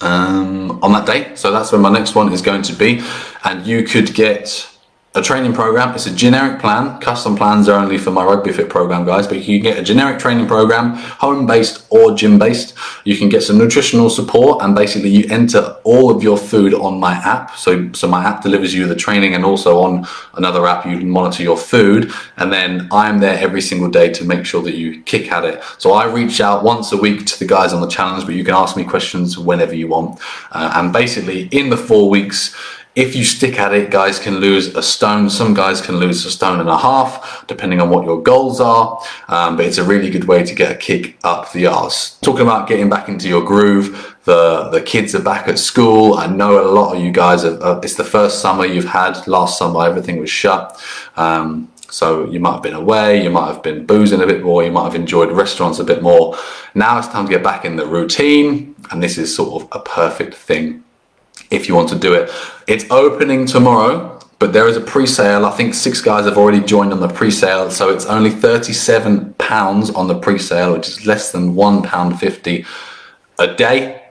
um, 0.00 0.82
on 0.82 0.92
that 0.92 1.06
day. 1.06 1.34
So 1.36 1.50
that's 1.50 1.72
when 1.72 1.80
my 1.80 1.90
next 1.90 2.14
one 2.14 2.32
is 2.32 2.42
going 2.42 2.62
to 2.62 2.72
be, 2.72 3.02
and 3.44 3.66
you 3.66 3.84
could 3.84 4.14
get 4.14 4.67
a 5.14 5.22
training 5.22 5.54
program. 5.54 5.94
It's 5.94 6.06
a 6.06 6.14
generic 6.14 6.60
plan. 6.60 7.00
Custom 7.00 7.34
plans 7.34 7.68
are 7.68 7.78
only 7.80 7.96
for 7.96 8.10
my 8.10 8.22
Rugby 8.22 8.52
Fit 8.52 8.68
program, 8.68 9.06
guys, 9.06 9.26
but 9.26 9.38
you 9.38 9.58
can 9.58 9.62
get 9.62 9.78
a 9.78 9.82
generic 9.82 10.18
training 10.18 10.46
program, 10.46 10.94
home 10.96 11.46
based 11.46 11.86
or 11.88 12.14
gym 12.14 12.38
based. 12.38 12.74
You 13.04 13.16
can 13.16 13.30
get 13.30 13.42
some 13.42 13.56
nutritional 13.56 14.10
support, 14.10 14.62
and 14.62 14.74
basically, 14.74 15.08
you 15.08 15.26
enter 15.30 15.76
all 15.84 16.14
of 16.14 16.22
your 16.22 16.36
food 16.36 16.74
on 16.74 17.00
my 17.00 17.14
app. 17.14 17.56
So, 17.56 17.90
so 17.92 18.06
my 18.06 18.22
app 18.22 18.42
delivers 18.42 18.74
you 18.74 18.86
the 18.86 18.94
training, 18.94 19.34
and 19.34 19.44
also 19.44 19.80
on 19.80 20.06
another 20.34 20.66
app, 20.66 20.84
you 20.84 20.98
monitor 20.98 21.42
your 21.42 21.56
food. 21.56 22.12
And 22.36 22.52
then 22.52 22.88
I'm 22.92 23.18
there 23.18 23.38
every 23.38 23.62
single 23.62 23.90
day 23.90 24.12
to 24.12 24.24
make 24.24 24.44
sure 24.44 24.62
that 24.62 24.76
you 24.76 25.02
kick 25.02 25.32
at 25.32 25.44
it. 25.44 25.62
So, 25.78 25.92
I 25.92 26.04
reach 26.04 26.42
out 26.42 26.64
once 26.64 26.92
a 26.92 26.96
week 26.98 27.24
to 27.26 27.38
the 27.38 27.46
guys 27.46 27.72
on 27.72 27.80
the 27.80 27.88
challenge, 27.88 28.26
but 28.26 28.34
you 28.34 28.44
can 28.44 28.54
ask 28.54 28.76
me 28.76 28.84
questions 28.84 29.38
whenever 29.38 29.74
you 29.74 29.88
want. 29.88 30.20
Uh, 30.52 30.72
and 30.74 30.92
basically, 30.92 31.46
in 31.46 31.70
the 31.70 31.78
four 31.78 32.10
weeks, 32.10 32.54
if 32.98 33.14
you 33.14 33.22
stick 33.22 33.60
at 33.60 33.72
it, 33.72 33.92
guys 33.92 34.18
can 34.18 34.38
lose 34.38 34.74
a 34.74 34.82
stone. 34.82 35.30
Some 35.30 35.54
guys 35.54 35.80
can 35.80 35.98
lose 35.98 36.26
a 36.26 36.32
stone 36.32 36.58
and 36.58 36.68
a 36.68 36.76
half, 36.76 37.46
depending 37.46 37.80
on 37.80 37.90
what 37.90 38.04
your 38.04 38.20
goals 38.20 38.60
are. 38.60 39.00
Um, 39.28 39.56
but 39.56 39.66
it's 39.66 39.78
a 39.78 39.84
really 39.84 40.10
good 40.10 40.24
way 40.24 40.42
to 40.42 40.52
get 40.52 40.72
a 40.72 40.74
kick 40.74 41.16
up 41.22 41.52
the 41.52 41.68
arse. 41.68 42.18
Talking 42.22 42.42
about 42.42 42.66
getting 42.66 42.90
back 42.90 43.08
into 43.08 43.28
your 43.28 43.44
groove, 43.44 44.16
the 44.24 44.68
the 44.70 44.82
kids 44.82 45.14
are 45.14 45.22
back 45.22 45.46
at 45.46 45.60
school. 45.60 46.14
I 46.14 46.26
know 46.26 46.60
a 46.60 46.66
lot 46.72 46.96
of 46.96 47.00
you 47.00 47.12
guys. 47.12 47.44
Have, 47.44 47.62
uh, 47.62 47.80
it's 47.84 47.94
the 47.94 48.02
first 48.02 48.40
summer 48.40 48.66
you've 48.66 48.92
had. 49.00 49.24
Last 49.28 49.58
summer 49.58 49.86
everything 49.86 50.18
was 50.18 50.30
shut. 50.30 50.76
Um, 51.16 51.70
so 51.90 52.28
you 52.28 52.40
might 52.40 52.54
have 52.54 52.62
been 52.62 52.74
away, 52.74 53.22
you 53.22 53.30
might 53.30 53.46
have 53.46 53.62
been 53.62 53.86
boozing 53.86 54.20
a 54.20 54.26
bit 54.26 54.42
more, 54.42 54.62
you 54.62 54.70
might 54.70 54.84
have 54.84 54.94
enjoyed 54.94 55.30
restaurants 55.32 55.78
a 55.78 55.84
bit 55.84 56.02
more. 56.02 56.36
Now 56.74 56.98
it's 56.98 57.08
time 57.08 57.26
to 57.26 57.30
get 57.30 57.42
back 57.42 57.64
in 57.64 57.76
the 57.76 57.86
routine, 57.86 58.74
and 58.90 59.02
this 59.02 59.16
is 59.16 59.34
sort 59.34 59.62
of 59.62 59.68
a 59.72 59.80
perfect 59.80 60.34
thing 60.34 60.84
if 61.50 61.68
you 61.68 61.74
want 61.74 61.88
to 61.90 61.98
do 61.98 62.14
it. 62.14 62.30
It's 62.66 62.84
opening 62.90 63.46
tomorrow, 63.46 64.20
but 64.38 64.52
there 64.52 64.68
is 64.68 64.76
a 64.76 64.80
pre-sale. 64.80 65.44
I 65.44 65.50
think 65.50 65.74
six 65.74 66.00
guys 66.00 66.24
have 66.24 66.38
already 66.38 66.60
joined 66.60 66.92
on 66.92 67.00
the 67.00 67.08
pre-sale, 67.08 67.70
so 67.70 67.90
it's 67.90 68.06
only 68.06 68.30
thirty-seven 68.30 69.34
pounds 69.34 69.90
on 69.90 70.06
the 70.06 70.18
pre-sale, 70.18 70.72
which 70.74 70.88
is 70.88 71.06
less 71.06 71.32
than 71.32 71.54
one 71.54 71.82
pound 71.82 72.20
fifty 72.20 72.64
a 73.38 73.54
day 73.54 74.02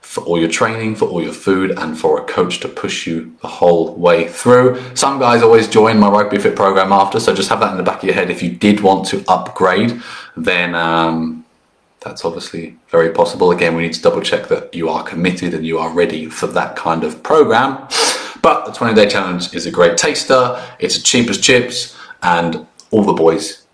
for 0.00 0.22
all 0.24 0.38
your 0.38 0.48
training, 0.48 0.94
for 0.94 1.06
all 1.06 1.22
your 1.22 1.32
food, 1.32 1.70
and 1.78 1.98
for 1.98 2.20
a 2.20 2.24
coach 2.24 2.60
to 2.60 2.68
push 2.68 3.06
you 3.06 3.34
the 3.40 3.48
whole 3.48 3.94
way 3.94 4.28
through. 4.28 4.78
Some 4.94 5.18
guys 5.18 5.42
always 5.42 5.68
join 5.68 5.98
my 5.98 6.08
Rugby 6.08 6.38
Fit 6.38 6.54
program 6.54 6.92
after, 6.92 7.18
so 7.18 7.34
just 7.34 7.48
have 7.48 7.60
that 7.60 7.70
in 7.70 7.78
the 7.78 7.82
back 7.82 7.98
of 7.98 8.04
your 8.04 8.14
head. 8.14 8.30
If 8.30 8.42
you 8.42 8.50
did 8.50 8.80
want 8.80 9.06
to 9.08 9.24
upgrade, 9.26 10.02
then 10.36 10.74
um, 10.74 11.41
that's 12.02 12.24
obviously 12.24 12.76
very 12.88 13.10
possible. 13.10 13.50
Again, 13.52 13.76
we 13.76 13.82
need 13.82 13.94
to 13.94 14.02
double 14.02 14.20
check 14.20 14.48
that 14.48 14.74
you 14.74 14.88
are 14.88 15.02
committed 15.02 15.54
and 15.54 15.66
you 15.66 15.78
are 15.78 15.90
ready 15.90 16.26
for 16.26 16.46
that 16.48 16.76
kind 16.76 17.04
of 17.04 17.22
program. 17.22 17.88
But 18.42 18.66
the 18.66 18.72
20 18.72 18.94
day 18.94 19.08
challenge 19.08 19.54
is 19.54 19.66
a 19.66 19.70
great 19.70 19.96
taster, 19.96 20.60
it's 20.78 21.00
cheap 21.00 21.30
as 21.30 21.38
chips, 21.38 21.96
and 22.22 22.66
all 22.90 23.04
the 23.04 23.12
boys 23.12 23.66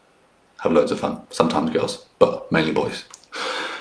have 0.60 0.72
loads 0.72 0.92
of 0.92 1.00
fun. 1.00 1.22
Sometimes 1.30 1.70
girls, 1.70 2.06
but 2.18 2.50
mainly 2.52 2.72
boys 2.72 3.04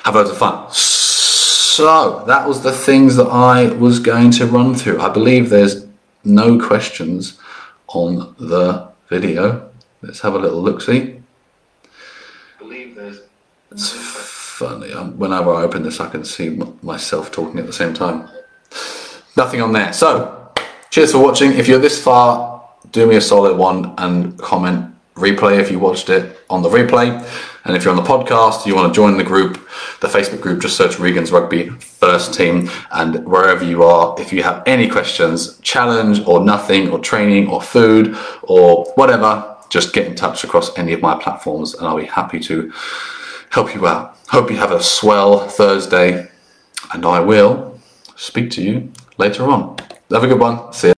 have 0.04 0.16
loads 0.16 0.30
of 0.30 0.38
fun. 0.38 0.72
So 0.72 2.24
that 2.26 2.48
was 2.48 2.64
the 2.64 2.72
things 2.72 3.16
that 3.18 3.28
I 3.28 3.68
was 3.74 4.00
going 4.00 4.32
to 4.32 4.46
run 4.48 4.74
through. 4.74 5.02
I 5.02 5.10
believe 5.10 5.50
there's 5.50 5.86
no 6.24 6.60
questions 6.60 7.38
on 7.88 8.36
the 8.40 8.90
video. 9.10 9.70
Let's 10.02 10.22
have 10.22 10.36
a 10.36 10.40
little 10.40 10.62
look 10.62 10.82
see. 10.82 11.22
I 11.84 12.60
believe 12.60 12.96
there's 12.96 13.20
funny. 13.70 14.27
Um, 14.62 15.18
whenever 15.18 15.54
I 15.54 15.64
open 15.64 15.84
this, 15.84 16.00
I 16.00 16.10
can 16.10 16.26
see 16.26 16.50
myself 16.82 17.32
talking 17.32 17.60
at 17.60 17.66
the 17.66 17.74
same 17.74 17.94
time. 17.94 18.28
Nothing 19.36 19.62
on 19.62 19.72
there. 19.72 19.94
So, 19.94 20.52
cheers 20.90 21.12
for 21.12 21.20
watching. 21.20 21.54
If 21.54 21.68
you're 21.68 21.80
this 21.80 22.02
far, 22.02 22.68
do 22.92 23.06
me 23.06 23.16
a 23.16 23.22
solid 23.22 23.58
one 23.58 23.94
and 23.98 24.38
comment 24.40 24.94
replay 25.16 25.60
if 25.60 25.72
you 25.72 25.80
watched 25.80 26.10
it 26.10 26.40
on 26.50 26.62
the 26.62 26.70
replay. 26.70 27.10
And 27.66 27.76
if 27.76 27.84
you're 27.84 27.94
on 27.94 28.02
the 28.02 28.10
podcast, 28.10 28.66
you 28.66 28.76
want 28.76 28.94
to 28.94 28.98
join 28.98 29.18
the 29.18 29.24
group, 29.24 29.70
the 30.00 30.08
Facebook 30.08 30.40
group, 30.40 30.62
just 30.62 30.78
search 30.78 31.00
Regan's 31.00 31.32
Rugby 31.32 31.70
Fit 31.70 32.34
Team. 32.34 32.70
And 32.92 33.26
wherever 33.26 33.64
you 33.64 33.84
are, 33.84 34.20
if 34.20 34.32
you 34.32 34.42
have 34.44 34.64
any 34.66 34.88
questions, 34.88 35.60
challenge 35.60 36.26
or 36.26 36.44
nothing, 36.44 36.90
or 36.90 37.00
training 37.00 37.50
or 37.50 37.62
food 37.62 38.18
or 38.44 38.86
whatever, 38.96 39.56
just 39.70 39.94
get 39.94 40.08
in 40.08 40.16
touch 40.16 40.46
across 40.46 40.76
any 40.78 40.94
of 40.94 41.02
my 41.02 41.22
platforms 41.22 41.74
and 41.74 41.86
I'll 41.86 41.98
be 41.98 42.06
happy 42.06 42.40
to 42.40 42.72
help 43.52 43.74
you 43.74 43.88
out. 43.88 44.18
Hope 44.30 44.52
you 44.52 44.58
have 44.58 44.72
a 44.72 44.84
swell 44.84 45.48
Thursday 45.48 46.30
and 46.94 47.06
I 47.06 47.20
will 47.20 47.80
speak 48.16 48.52
to 48.52 48.62
you 48.62 48.92
later 49.18 49.50
on. 49.50 49.78
Have 50.12 50.24
a 50.24 50.28
good 50.28 50.40
one. 50.40 50.74
See 50.74 50.82
you. 50.82 50.86